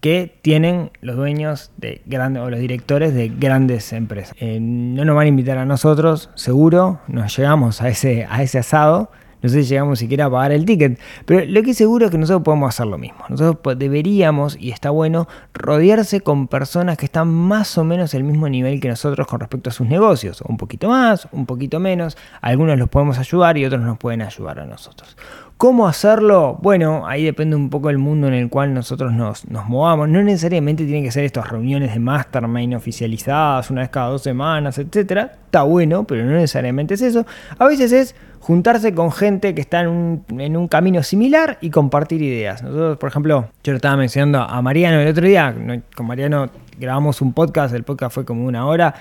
que 0.00 0.38
tienen 0.42 0.90
los 1.00 1.16
dueños 1.16 1.72
de 1.76 2.02
grandes 2.06 2.42
o 2.42 2.50
los 2.50 2.60
directores 2.60 3.14
de 3.14 3.30
grandes 3.30 3.92
empresas. 3.92 4.36
Eh, 4.38 4.58
no 4.60 5.04
nos 5.04 5.16
van 5.16 5.24
a 5.24 5.28
invitar 5.28 5.58
a 5.58 5.64
nosotros, 5.64 6.30
seguro, 6.34 7.00
nos 7.08 7.36
llegamos 7.36 7.80
a 7.80 7.88
ese, 7.88 8.26
a 8.28 8.42
ese 8.42 8.58
asado, 8.58 9.10
no 9.42 9.48
sé 9.48 9.62
si 9.62 9.68
llegamos 9.68 9.98
siquiera 9.98 10.26
a 10.26 10.30
pagar 10.30 10.52
el 10.52 10.64
ticket, 10.64 10.98
pero 11.24 11.44
lo 11.44 11.62
que 11.62 11.74
seguro 11.74 12.06
es 12.06 12.10
que 12.10 12.18
nosotros 12.18 12.42
podemos 12.42 12.68
hacer 12.68 12.86
lo 12.86 12.98
mismo. 12.98 13.24
Nosotros 13.28 13.78
deberíamos, 13.78 14.56
y 14.58 14.70
está 14.70 14.90
bueno, 14.90 15.28
rodearse 15.54 16.20
con 16.20 16.48
personas 16.48 16.96
que 16.96 17.06
están 17.06 17.28
más 17.28 17.78
o 17.78 17.84
menos 17.84 18.14
al 18.14 18.24
mismo 18.24 18.48
nivel 18.48 18.80
que 18.80 18.88
nosotros 18.88 19.26
con 19.26 19.40
respecto 19.40 19.70
a 19.70 19.72
sus 19.72 19.86
negocios. 19.86 20.42
Un 20.42 20.56
poquito 20.56 20.88
más, 20.88 21.28
un 21.32 21.46
poquito 21.46 21.80
menos. 21.80 22.16
Algunos 22.40 22.78
los 22.78 22.88
podemos 22.88 23.18
ayudar 23.18 23.56
y 23.58 23.64
otros 23.64 23.82
nos 23.82 23.98
pueden 23.98 24.22
ayudar 24.22 24.60
a 24.60 24.66
nosotros. 24.66 25.16
¿Cómo 25.58 25.88
hacerlo? 25.88 26.56
Bueno, 26.62 27.04
ahí 27.04 27.24
depende 27.24 27.56
un 27.56 27.68
poco 27.68 27.88
del 27.88 27.98
mundo 27.98 28.28
en 28.28 28.34
el 28.34 28.48
cual 28.48 28.72
nosotros 28.72 29.12
nos, 29.12 29.44
nos 29.50 29.66
movamos. 29.66 30.08
No 30.08 30.22
necesariamente 30.22 30.84
tienen 30.84 31.02
que 31.02 31.10
ser 31.10 31.24
estas 31.24 31.50
reuniones 31.50 31.92
de 31.92 31.98
mastermind 31.98 32.74
oficializadas 32.74 33.68
una 33.68 33.80
vez 33.80 33.90
cada 33.90 34.10
dos 34.10 34.22
semanas, 34.22 34.78
etc. 34.78 35.32
Está 35.46 35.64
bueno, 35.64 36.04
pero 36.04 36.24
no 36.24 36.30
necesariamente 36.30 36.94
es 36.94 37.02
eso. 37.02 37.26
A 37.58 37.66
veces 37.66 37.90
es 37.90 38.14
juntarse 38.38 38.94
con 38.94 39.10
gente 39.10 39.52
que 39.56 39.60
está 39.60 39.80
en 39.80 39.88
un, 39.88 40.24
en 40.40 40.56
un, 40.56 40.68
camino 40.68 41.02
similar 41.02 41.58
y 41.60 41.70
compartir 41.70 42.22
ideas. 42.22 42.62
Nosotros, 42.62 42.96
por 42.96 43.08
ejemplo, 43.08 43.48
yo 43.64 43.72
lo 43.72 43.78
estaba 43.78 43.96
mencionando 43.96 44.38
a 44.38 44.62
Mariano 44.62 45.00
el 45.00 45.08
otro 45.08 45.26
día, 45.26 45.52
con 45.96 46.06
Mariano 46.06 46.50
grabamos 46.78 47.20
un 47.20 47.32
podcast, 47.32 47.74
el 47.74 47.82
podcast 47.82 48.14
fue 48.14 48.24
como 48.24 48.44
una 48.44 48.64
hora 48.64 48.94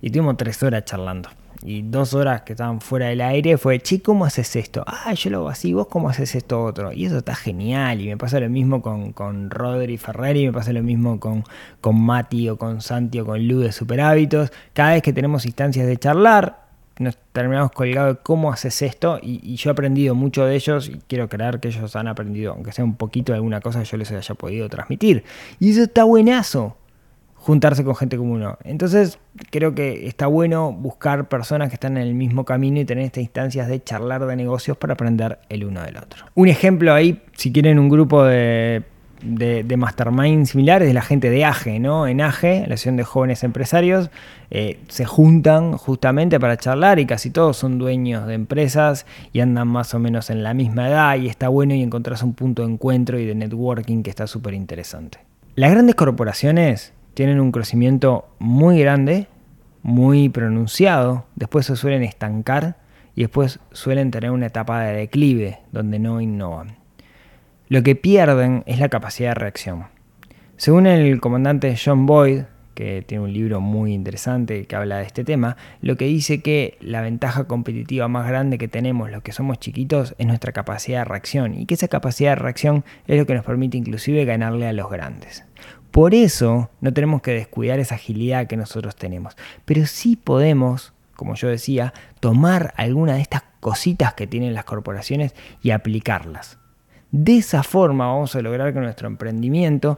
y 0.00 0.08
tuvimos 0.08 0.38
tres 0.38 0.62
horas 0.62 0.86
charlando 0.86 1.28
y 1.62 1.82
dos 1.82 2.14
horas 2.14 2.42
que 2.42 2.52
estaban 2.52 2.80
fuera 2.80 3.06
del 3.06 3.20
aire 3.20 3.58
fue, 3.58 3.80
che, 3.80 4.00
¿cómo 4.00 4.24
haces 4.24 4.54
esto? 4.54 4.84
Ah, 4.86 5.12
yo 5.14 5.30
lo 5.30 5.38
hago 5.38 5.48
así, 5.48 5.72
vos 5.72 5.88
cómo 5.88 6.08
haces 6.08 6.34
esto 6.34 6.62
otro. 6.62 6.92
Y 6.92 7.06
eso 7.06 7.18
está 7.18 7.34
genial. 7.34 8.00
Y 8.00 8.08
me 8.08 8.16
pasa 8.16 8.38
lo 8.38 8.48
mismo 8.48 8.80
con, 8.80 9.12
con 9.12 9.50
Rodri 9.50 9.98
Ferreri, 9.98 10.46
me 10.46 10.52
pasa 10.52 10.72
lo 10.72 10.82
mismo 10.82 11.18
con, 11.18 11.44
con 11.80 12.00
Mati 12.00 12.48
o 12.48 12.56
con 12.56 12.80
Santi 12.80 13.20
o 13.20 13.26
con 13.26 13.46
Lu 13.46 13.60
de 13.60 13.72
Super 13.72 14.00
Hábitos. 14.00 14.52
Cada 14.72 14.92
vez 14.92 15.02
que 15.02 15.12
tenemos 15.12 15.46
instancias 15.46 15.86
de 15.86 15.96
charlar, 15.96 16.68
nos 16.98 17.16
terminamos 17.32 17.72
colgados 17.72 18.16
de 18.16 18.22
cómo 18.22 18.52
haces 18.52 18.82
esto 18.82 19.18
y, 19.22 19.40
y, 19.42 19.54
yo 19.54 19.70
he 19.70 19.72
aprendido 19.72 20.16
mucho 20.16 20.44
de 20.44 20.56
ellos 20.56 20.88
y 20.88 21.00
quiero 21.06 21.28
creer 21.28 21.60
que 21.60 21.68
ellos 21.68 21.94
han 21.94 22.08
aprendido, 22.08 22.52
aunque 22.52 22.72
sea 22.72 22.84
un 22.84 22.96
poquito 22.96 23.30
de 23.32 23.36
alguna 23.36 23.60
cosa 23.60 23.80
que 23.80 23.84
yo 23.84 23.96
les 23.96 24.10
haya 24.10 24.34
podido 24.34 24.68
transmitir. 24.68 25.24
Y 25.60 25.70
eso 25.70 25.82
está 25.82 26.04
buenazo 26.04 26.76
juntarse 27.48 27.82
con 27.82 27.96
gente 27.96 28.18
como 28.18 28.34
uno. 28.34 28.58
Entonces, 28.62 29.18
creo 29.48 29.74
que 29.74 30.06
está 30.06 30.26
bueno 30.26 30.70
buscar 30.70 31.30
personas 31.30 31.70
que 31.70 31.76
están 31.76 31.96
en 31.96 32.02
el 32.02 32.12
mismo 32.12 32.44
camino 32.44 32.78
y 32.78 32.84
tener 32.84 33.06
estas 33.06 33.22
instancias 33.22 33.68
de 33.68 33.82
charlar 33.82 34.26
de 34.26 34.36
negocios 34.36 34.76
para 34.76 34.92
aprender 34.92 35.38
el 35.48 35.64
uno 35.64 35.80
del 35.80 35.96
otro. 35.96 36.26
Un 36.34 36.48
ejemplo 36.48 36.92
ahí, 36.92 37.22
si 37.32 37.50
quieren 37.50 37.78
un 37.78 37.88
grupo 37.88 38.22
de, 38.22 38.82
de, 39.22 39.76
mastermind 39.78 40.44
similares, 40.44 40.86
de 40.86 40.92
la 40.92 41.00
gente 41.00 41.30
de 41.30 41.46
AGE, 41.46 41.80
¿no? 41.80 42.06
En 42.06 42.20
AGE, 42.20 42.66
la 42.66 42.74
Asociación 42.74 42.98
de 42.98 43.04
Jóvenes 43.04 43.42
Empresarios, 43.42 44.10
eh, 44.50 44.78
se 44.88 45.06
juntan 45.06 45.72
justamente 45.78 46.38
para 46.38 46.58
charlar 46.58 46.98
y 46.98 47.06
casi 47.06 47.30
todos 47.30 47.56
son 47.56 47.78
dueños 47.78 48.26
de 48.26 48.34
empresas 48.34 49.06
y 49.32 49.40
andan 49.40 49.68
más 49.68 49.94
o 49.94 49.98
menos 49.98 50.28
en 50.28 50.42
la 50.42 50.52
misma 50.52 50.86
edad 50.86 51.16
y 51.16 51.28
está 51.28 51.48
bueno 51.48 51.72
y 51.72 51.82
encontrás 51.82 52.22
un 52.22 52.34
punto 52.34 52.66
de 52.66 52.72
encuentro 52.74 53.18
y 53.18 53.24
de 53.24 53.34
networking 53.34 54.02
que 54.02 54.10
está 54.10 54.26
súper 54.26 54.52
interesante. 54.52 55.20
Las 55.54 55.70
grandes 55.70 55.94
corporaciones 55.94 56.92
tienen 57.18 57.40
un 57.40 57.50
crecimiento 57.50 58.28
muy 58.38 58.78
grande, 58.78 59.26
muy 59.82 60.28
pronunciado, 60.28 61.26
después 61.34 61.66
se 61.66 61.74
suelen 61.74 62.04
estancar 62.04 62.76
y 63.16 63.22
después 63.22 63.58
suelen 63.72 64.12
tener 64.12 64.30
una 64.30 64.46
etapa 64.46 64.82
de 64.82 64.92
declive 64.92 65.58
donde 65.72 65.98
no 65.98 66.20
innovan. 66.20 66.76
Lo 67.66 67.82
que 67.82 67.96
pierden 67.96 68.62
es 68.66 68.78
la 68.78 68.88
capacidad 68.88 69.30
de 69.30 69.34
reacción. 69.34 69.86
Según 70.56 70.86
el 70.86 71.20
comandante 71.20 71.74
John 71.76 72.06
Boyd, 72.06 72.42
que 72.78 73.02
tiene 73.02 73.24
un 73.24 73.32
libro 73.32 73.60
muy 73.60 73.92
interesante 73.92 74.64
que 74.66 74.76
habla 74.76 74.98
de 74.98 75.04
este 75.04 75.24
tema, 75.24 75.56
lo 75.80 75.96
que 75.96 76.04
dice 76.04 76.42
que 76.42 76.78
la 76.80 77.00
ventaja 77.00 77.48
competitiva 77.48 78.06
más 78.06 78.28
grande 78.28 78.56
que 78.56 78.68
tenemos 78.68 79.10
los 79.10 79.24
que 79.24 79.32
somos 79.32 79.58
chiquitos 79.58 80.14
es 80.16 80.26
nuestra 80.28 80.52
capacidad 80.52 81.00
de 81.00 81.04
reacción 81.06 81.58
y 81.58 81.66
que 81.66 81.74
esa 81.74 81.88
capacidad 81.88 82.30
de 82.30 82.36
reacción 82.36 82.84
es 83.08 83.18
lo 83.18 83.26
que 83.26 83.34
nos 83.34 83.44
permite 83.44 83.76
inclusive 83.76 84.24
ganarle 84.24 84.68
a 84.68 84.72
los 84.72 84.88
grandes. 84.88 85.42
Por 85.90 86.14
eso 86.14 86.70
no 86.80 86.92
tenemos 86.92 87.20
que 87.20 87.32
descuidar 87.32 87.80
esa 87.80 87.96
agilidad 87.96 88.46
que 88.46 88.56
nosotros 88.56 88.94
tenemos. 88.94 89.36
Pero 89.64 89.84
sí 89.86 90.14
podemos, 90.14 90.92
como 91.16 91.34
yo 91.34 91.48
decía, 91.48 91.92
tomar 92.20 92.74
alguna 92.76 93.14
de 93.14 93.22
estas 93.22 93.42
cositas 93.58 94.14
que 94.14 94.28
tienen 94.28 94.54
las 94.54 94.66
corporaciones 94.66 95.34
y 95.62 95.72
aplicarlas. 95.72 96.58
De 97.10 97.38
esa 97.38 97.64
forma 97.64 98.06
vamos 98.06 98.36
a 98.36 98.40
lograr 98.40 98.72
que 98.72 98.78
nuestro 98.78 99.08
emprendimiento 99.08 99.96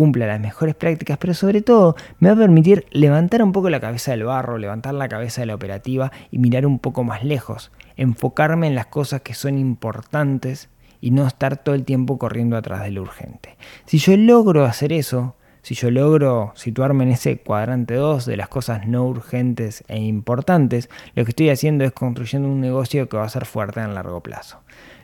cumpla 0.00 0.26
las 0.26 0.40
mejores 0.40 0.74
prácticas, 0.74 1.18
pero 1.18 1.34
sobre 1.34 1.60
todo 1.60 1.94
me 2.20 2.30
va 2.30 2.34
a 2.34 2.38
permitir 2.38 2.86
levantar 2.90 3.42
un 3.42 3.52
poco 3.52 3.68
la 3.68 3.80
cabeza 3.80 4.12
del 4.12 4.24
barro, 4.24 4.56
levantar 4.56 4.94
la 4.94 5.10
cabeza 5.10 5.42
de 5.42 5.46
la 5.46 5.54
operativa 5.54 6.10
y 6.30 6.38
mirar 6.38 6.64
un 6.64 6.78
poco 6.78 7.04
más 7.04 7.22
lejos, 7.22 7.70
enfocarme 7.98 8.66
en 8.66 8.74
las 8.74 8.86
cosas 8.86 9.20
que 9.20 9.34
son 9.34 9.58
importantes 9.58 10.70
y 11.02 11.10
no 11.10 11.26
estar 11.26 11.58
todo 11.58 11.74
el 11.74 11.84
tiempo 11.84 12.16
corriendo 12.16 12.56
atrás 12.56 12.82
de 12.82 12.92
lo 12.92 13.02
urgente. 13.02 13.58
Si 13.84 13.98
yo 13.98 14.16
logro 14.16 14.64
hacer 14.64 14.90
eso, 14.94 15.36
si 15.60 15.74
yo 15.74 15.90
logro 15.90 16.52
situarme 16.54 17.04
en 17.04 17.10
ese 17.10 17.36
cuadrante 17.36 17.92
2 17.92 18.24
de 18.24 18.38
las 18.38 18.48
cosas 18.48 18.86
no 18.86 19.04
urgentes 19.04 19.84
e 19.88 19.98
importantes, 19.98 20.88
lo 21.14 21.26
que 21.26 21.32
estoy 21.32 21.50
haciendo 21.50 21.84
es 21.84 21.92
construyendo 21.92 22.48
un 22.48 22.62
negocio 22.62 23.06
que 23.10 23.18
va 23.18 23.24
a 23.24 23.28
ser 23.28 23.44
fuerte 23.44 23.80
en 23.80 23.92
largo 23.92 24.22
plazo. 24.22 24.60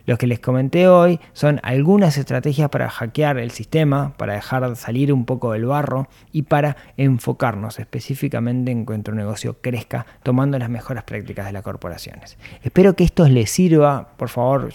Lo 0.07 0.17
que 0.17 0.25
les 0.25 0.39
comenté 0.39 0.87
hoy 0.87 1.19
son 1.33 1.59
algunas 1.63 2.17
estrategias 2.17 2.69
para 2.69 2.89
hackear 2.89 3.37
el 3.37 3.51
sistema, 3.51 4.13
para 4.17 4.33
dejar 4.33 4.75
salir 4.77 5.11
un 5.11 5.25
poco 5.25 5.51
del 5.51 5.65
barro 5.65 6.07
y 6.31 6.43
para 6.43 6.77
enfocarnos 6.95 7.77
específicamente 7.77 8.71
en 8.71 8.85
que 8.85 8.93
nuestro 8.93 9.13
negocio 9.13 9.57
crezca 9.61 10.05
tomando 10.23 10.57
las 10.57 10.69
mejores 10.69 11.03
prácticas 11.03 11.45
de 11.45 11.51
las 11.51 11.61
corporaciones. 11.61 12.37
Espero 12.63 12.95
que 12.95 13.03
esto 13.03 13.27
les 13.27 13.51
sirva, 13.51 14.13
por 14.17 14.29
favor, 14.29 14.71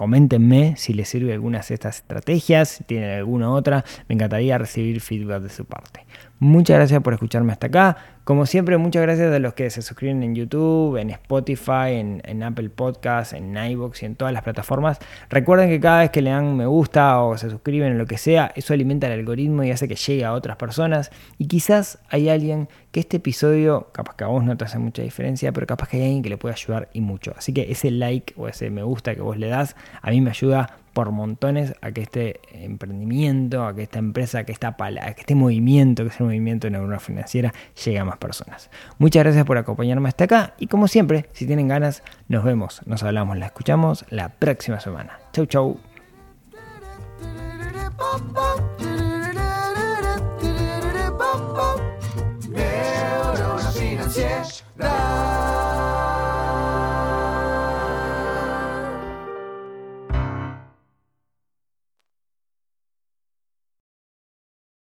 Coméntenme 0.00 0.76
si 0.78 0.94
les 0.94 1.10
sirve 1.10 1.34
alguna 1.34 1.60
de 1.60 1.74
estas 1.74 1.96
estrategias, 1.96 2.70
si 2.70 2.84
tienen 2.84 3.10
alguna 3.18 3.50
otra. 3.50 3.84
Me 4.08 4.14
encantaría 4.14 4.56
recibir 4.56 4.98
feedback 5.02 5.42
de 5.42 5.50
su 5.50 5.66
parte. 5.66 6.06
Muchas 6.38 6.78
gracias 6.78 7.02
por 7.02 7.12
escucharme 7.12 7.52
hasta 7.52 7.66
acá. 7.66 7.98
Como 8.24 8.44
siempre, 8.44 8.76
muchas 8.76 9.02
gracias 9.02 9.32
a 9.32 9.38
los 9.38 9.54
que 9.54 9.70
se 9.70 9.80
suscriben 9.80 10.22
en 10.22 10.34
YouTube, 10.34 10.98
en 10.98 11.10
Spotify, 11.10 11.94
en, 11.94 12.42
Apple 12.42 12.68
Podcasts, 12.68 13.32
en 13.32 13.56
iVoox 13.56 14.02
y 14.02 14.06
en 14.06 14.14
todas 14.14 14.32
las 14.34 14.42
plataformas. 14.42 14.98
Recuerden 15.30 15.70
que 15.70 15.80
cada 15.80 16.00
vez 16.00 16.10
que 16.10 16.20
le 16.20 16.30
dan 16.30 16.56
me 16.56 16.66
gusta 16.66 17.22
o 17.22 17.38
se 17.38 17.48
suscriben 17.48 17.94
o 17.94 17.96
lo 17.96 18.06
que 18.06 18.18
sea, 18.18 18.52
eso 18.54 18.74
alimenta 18.74 19.06
el 19.06 19.14
algoritmo 19.14 19.64
y 19.64 19.70
hace 19.70 19.88
que 19.88 19.96
llegue 19.96 20.24
a 20.24 20.34
otras 20.34 20.56
personas. 20.56 21.10
Y 21.38 21.46
quizás 21.46 21.98
hay 22.10 22.28
alguien 22.28 22.68
que 22.92 23.00
este 23.00 23.16
episodio, 23.16 23.88
capaz 23.92 24.16
que 24.16 24.24
a 24.24 24.26
vos 24.26 24.44
no 24.44 24.56
te 24.56 24.64
hace 24.64 24.78
mucha 24.78 25.02
diferencia, 25.02 25.52
pero 25.52 25.66
capaz 25.66 25.88
que 25.88 25.96
hay 25.96 26.04
alguien 26.04 26.22
que 26.22 26.28
le 26.28 26.36
puede 26.36 26.54
ayudar 26.54 26.90
y 26.92 27.00
mucho. 27.00 27.32
Así 27.36 27.54
que 27.54 27.72
ese 27.72 27.90
like 27.90 28.34
o 28.36 28.48
ese 28.48 28.70
me 28.70 28.82
gusta 28.82 29.14
que 29.14 29.22
vos 29.22 29.38
le 29.38 29.48
das, 29.48 29.76
a 30.02 30.10
mí 30.10 30.20
me 30.20 30.30
ayuda 30.30 30.76
por 30.92 31.12
montones 31.12 31.74
a 31.82 31.92
que 31.92 32.00
este 32.02 32.40
emprendimiento, 32.52 33.64
a 33.64 33.74
que 33.74 33.82
esta 33.82 33.98
empresa, 33.98 34.40
a 34.40 34.44
que, 34.44 34.52
esta 34.52 34.76
a 34.78 35.14
que 35.14 35.20
este 35.20 35.34
movimiento, 35.34 36.02
que 36.02 36.10
es 36.10 36.20
el 36.20 36.26
movimiento 36.26 36.66
de 36.66 36.72
neurona 36.72 36.98
financiera, 36.98 37.52
llegue 37.84 37.98
a 37.98 38.04
más 38.04 38.18
personas. 38.20 38.70
Muchas 38.98 39.24
gracias 39.24 39.44
por 39.44 39.58
acompañarme 39.58 40.08
hasta 40.08 40.24
acá 40.24 40.54
y 40.58 40.68
como 40.68 40.86
siempre, 40.86 41.28
si 41.32 41.46
tienen 41.46 41.66
ganas, 41.66 42.04
nos 42.28 42.44
vemos, 42.44 42.82
nos 42.86 43.02
hablamos, 43.02 43.36
la 43.36 43.46
escuchamos 43.46 44.04
la 44.10 44.28
próxima 44.28 44.78
semana. 44.78 45.18
Chau, 45.32 45.46
chau. 45.46 45.80